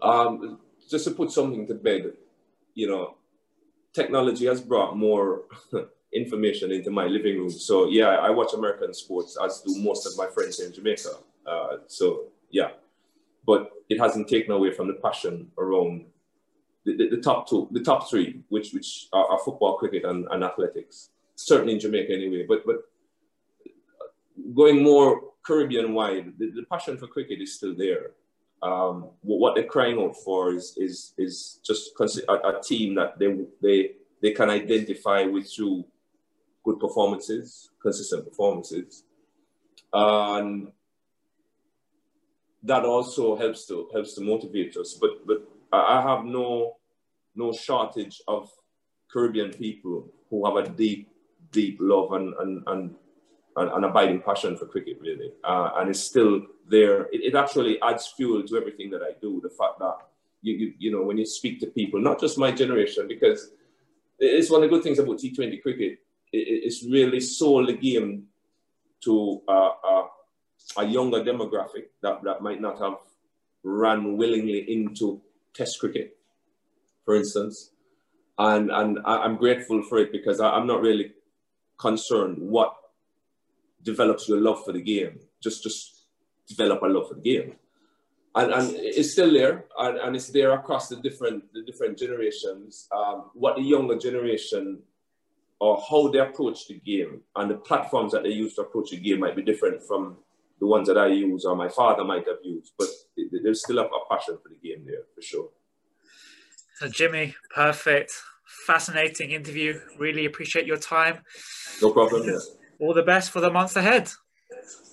Um, 0.01 0.59
just 0.89 1.05
to 1.05 1.11
put 1.11 1.31
something 1.31 1.65
to 1.67 1.73
bed, 1.73 2.13
you 2.75 2.87
know, 2.87 3.15
technology 3.93 4.45
has 4.45 4.61
brought 4.61 4.95
more 4.95 5.43
information 6.13 6.71
into 6.71 6.91
my 6.91 7.05
living 7.05 7.37
room. 7.37 7.49
So 7.49 7.87
yeah, 7.87 8.09
I 8.09 8.29
watch 8.29 8.53
American 8.53 8.93
sports, 8.93 9.37
as 9.43 9.61
do 9.61 9.77
most 9.81 10.05
of 10.05 10.17
my 10.17 10.27
friends 10.27 10.59
in 10.59 10.73
Jamaica. 10.73 11.09
Uh, 11.45 11.77
so 11.87 12.25
yeah, 12.49 12.71
but 13.45 13.71
it 13.89 13.99
hasn't 13.99 14.29
taken 14.29 14.51
away 14.51 14.71
from 14.71 14.87
the 14.87 14.93
passion 14.93 15.51
around 15.57 16.05
the, 16.85 16.95
the, 16.97 17.09
the 17.15 17.21
top 17.21 17.49
two, 17.49 17.67
the 17.71 17.81
top 17.81 18.09
three, 18.09 18.41
which 18.49 18.73
which 18.73 19.07
are, 19.13 19.25
are 19.25 19.39
football, 19.39 19.77
cricket, 19.77 20.03
and, 20.05 20.27
and, 20.31 20.43
athletics. 20.43 21.09
Certainly 21.35 21.73
in 21.73 21.79
Jamaica, 21.79 22.13
anyway. 22.13 22.45
But 22.47 22.65
but 22.65 22.83
going 24.53 24.83
more 24.83 25.21
Caribbean 25.43 25.93
wide, 25.93 26.33
the, 26.37 26.51
the 26.51 26.63
passion 26.63 26.97
for 26.97 27.07
cricket 27.07 27.41
is 27.41 27.55
still 27.55 27.75
there. 27.75 28.11
Um, 28.61 29.09
what 29.21 29.55
they're 29.55 29.65
crying 29.65 29.99
out 29.99 30.15
for 30.23 30.53
is 30.53 30.73
is 30.77 31.13
is 31.17 31.59
just 31.63 31.91
a, 31.99 32.33
a 32.33 32.61
team 32.61 32.95
that 32.95 33.19
they 33.19 33.35
they 33.61 33.91
they 34.21 34.31
can 34.31 34.49
identify 34.49 35.23
with 35.23 35.51
through 35.53 35.85
good 36.63 36.79
performances, 36.79 37.69
consistent 37.81 38.27
performances, 38.27 39.03
and 39.91 40.71
that 42.63 42.85
also 42.85 43.35
helps 43.35 43.65
to 43.67 43.89
helps 43.93 44.13
to 44.15 44.21
motivate 44.21 44.75
us. 44.77 44.97
But 44.99 45.25
but 45.27 45.47
I 45.71 46.01
have 46.01 46.25
no 46.25 46.77
no 47.35 47.51
shortage 47.51 48.21
of 48.27 48.49
Caribbean 49.11 49.51
people 49.51 50.07
who 50.29 50.45
have 50.45 50.65
a 50.65 50.69
deep 50.69 51.09
deep 51.51 51.77
love 51.79 52.13
and 52.13 52.33
and 52.39 52.63
and, 52.67 52.95
and, 53.57 53.71
and 53.71 53.85
abiding 53.85 54.21
passion 54.21 54.57
for 54.57 54.65
cricket 54.65 54.97
really, 55.01 55.31
uh, 55.43 55.71
and 55.75 55.89
it's 55.89 55.99
still 55.99 56.41
there. 56.69 57.03
It, 57.11 57.33
it 57.33 57.35
actually 57.35 57.81
adds 57.81 58.07
fuel 58.15 58.43
to 58.43 58.57
everything 58.57 58.89
that 58.91 59.01
I 59.01 59.11
do. 59.21 59.41
The 59.41 59.49
fact 59.49 59.79
that 59.79 59.97
you, 60.41 60.53
you 60.55 60.73
you 60.79 60.91
know 60.91 61.03
when 61.03 61.17
you 61.17 61.25
speak 61.25 61.59
to 61.59 61.67
people, 61.67 61.99
not 62.01 62.19
just 62.19 62.37
my 62.37 62.51
generation, 62.51 63.07
because 63.07 63.51
it's 64.19 64.49
one 64.49 64.63
of 64.63 64.69
the 64.69 64.75
good 64.75 64.83
things 64.83 64.99
about 64.99 65.17
T20 65.17 65.61
cricket. 65.61 65.99
It, 66.33 66.65
it's 66.65 66.85
really 66.85 67.21
sold 67.21 67.69
the 67.69 67.73
game 67.73 68.25
to 69.05 69.41
a 70.77 70.85
younger 70.85 71.23
demographic 71.23 71.85
that, 72.01 72.23
that 72.23 72.41
might 72.41 72.61
not 72.61 72.79
have 72.79 72.95
run 73.63 74.17
willingly 74.17 74.71
into 74.71 75.21
test 75.53 75.79
cricket, 75.79 76.17
for 77.05 77.15
instance. 77.15 77.71
And, 78.37 78.71
and 78.71 78.99
I, 79.05 79.25
am 79.25 79.35
grateful 79.35 79.83
for 79.83 79.99
it 79.99 80.11
because 80.11 80.39
I, 80.39 80.49
I'm 80.49 80.67
not 80.67 80.81
really 80.81 81.13
concerned 81.77 82.37
what 82.39 82.75
develops 83.83 84.27
your 84.27 84.39
love 84.39 84.63
for 84.65 84.71
the 84.71 84.81
game. 84.81 85.19
Just, 85.41 85.63
just 85.63 86.05
develop 86.47 86.81
a 86.81 86.87
love 86.87 87.09
for 87.09 87.15
the 87.15 87.21
game. 87.21 87.55
And, 88.35 88.51
and 88.51 88.71
it's 88.75 89.11
still 89.11 89.31
there, 89.31 89.65
and, 89.77 89.97
and 89.99 90.15
it's 90.15 90.29
there 90.29 90.53
across 90.53 90.89
the 90.89 90.95
different, 90.95 91.53
the 91.53 91.61
different 91.61 91.99
generations. 91.99 92.87
Um, 92.91 93.29
what 93.35 93.57
the 93.57 93.61
younger 93.61 93.95
generation 93.95 94.79
or 95.63 95.81
how 95.89 96.09
they 96.09 96.19
approach 96.19 96.67
the 96.67 96.77
game 96.79 97.21
and 97.37 97.49
the 97.49 97.55
platforms 97.55 98.11
that 98.11 98.23
they 98.23 98.35
use 98.43 98.53
to 98.53 98.61
approach 98.63 98.89
the 98.91 98.97
game 98.97 99.21
might 99.21 99.33
be 99.33 99.41
different 99.41 99.81
from 99.81 100.17
the 100.59 100.67
ones 100.67 100.89
that 100.89 100.97
I 100.97 101.07
use 101.07 101.45
or 101.45 101.55
my 101.55 101.69
father 101.69 102.03
might 102.03 102.27
have 102.27 102.43
used, 102.43 102.73
but 102.77 102.89
there's 103.43 103.61
still 103.63 103.79
a, 103.79 103.85
a 103.85 103.99
passion 104.11 104.37
for 104.43 104.49
the 104.49 104.59
game 104.67 104.83
there 104.85 105.03
for 105.15 105.21
sure. 105.21 105.49
So, 106.79 106.89
Jimmy, 106.89 107.35
perfect, 107.55 108.11
fascinating 108.67 109.31
interview. 109.31 109.79
Really 109.97 110.25
appreciate 110.25 110.65
your 110.65 110.81
time. 110.95 111.19
No 111.81 111.91
problem. 111.91 112.27
Yeah. 112.27 112.39
All 112.81 112.93
the 112.93 113.03
best 113.03 113.31
for 113.31 113.39
the 113.39 113.49
months 113.49 113.77
ahead. 113.77 114.11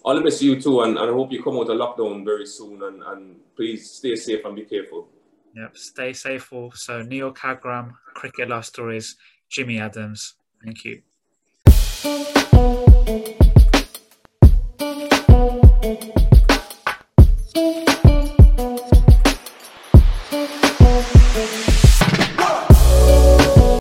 All 0.04 0.14
the 0.14 0.20
best 0.20 0.38
to 0.38 0.44
you 0.44 0.60
too, 0.60 0.82
and, 0.82 0.96
and 0.96 1.10
I 1.10 1.12
hope 1.12 1.32
you 1.32 1.42
come 1.42 1.56
out 1.56 1.68
of 1.68 1.78
lockdown 1.78 2.24
very 2.24 2.46
soon. 2.46 2.80
And, 2.84 3.02
and 3.02 3.36
please 3.56 3.90
stay 3.90 4.14
safe 4.14 4.44
and 4.44 4.54
be 4.54 4.62
careful. 4.62 5.08
Yep, 5.56 5.76
stay 5.76 6.12
safe. 6.12 6.52
Also, 6.52 7.02
Neil 7.02 7.32
Kagram, 7.34 7.90
Cricket 8.14 8.50
Love 8.50 8.64
Stories, 8.64 9.16
Jimmy 9.48 9.80
Adams. 9.80 10.36
Thank 10.62 10.84
you. 10.84 11.02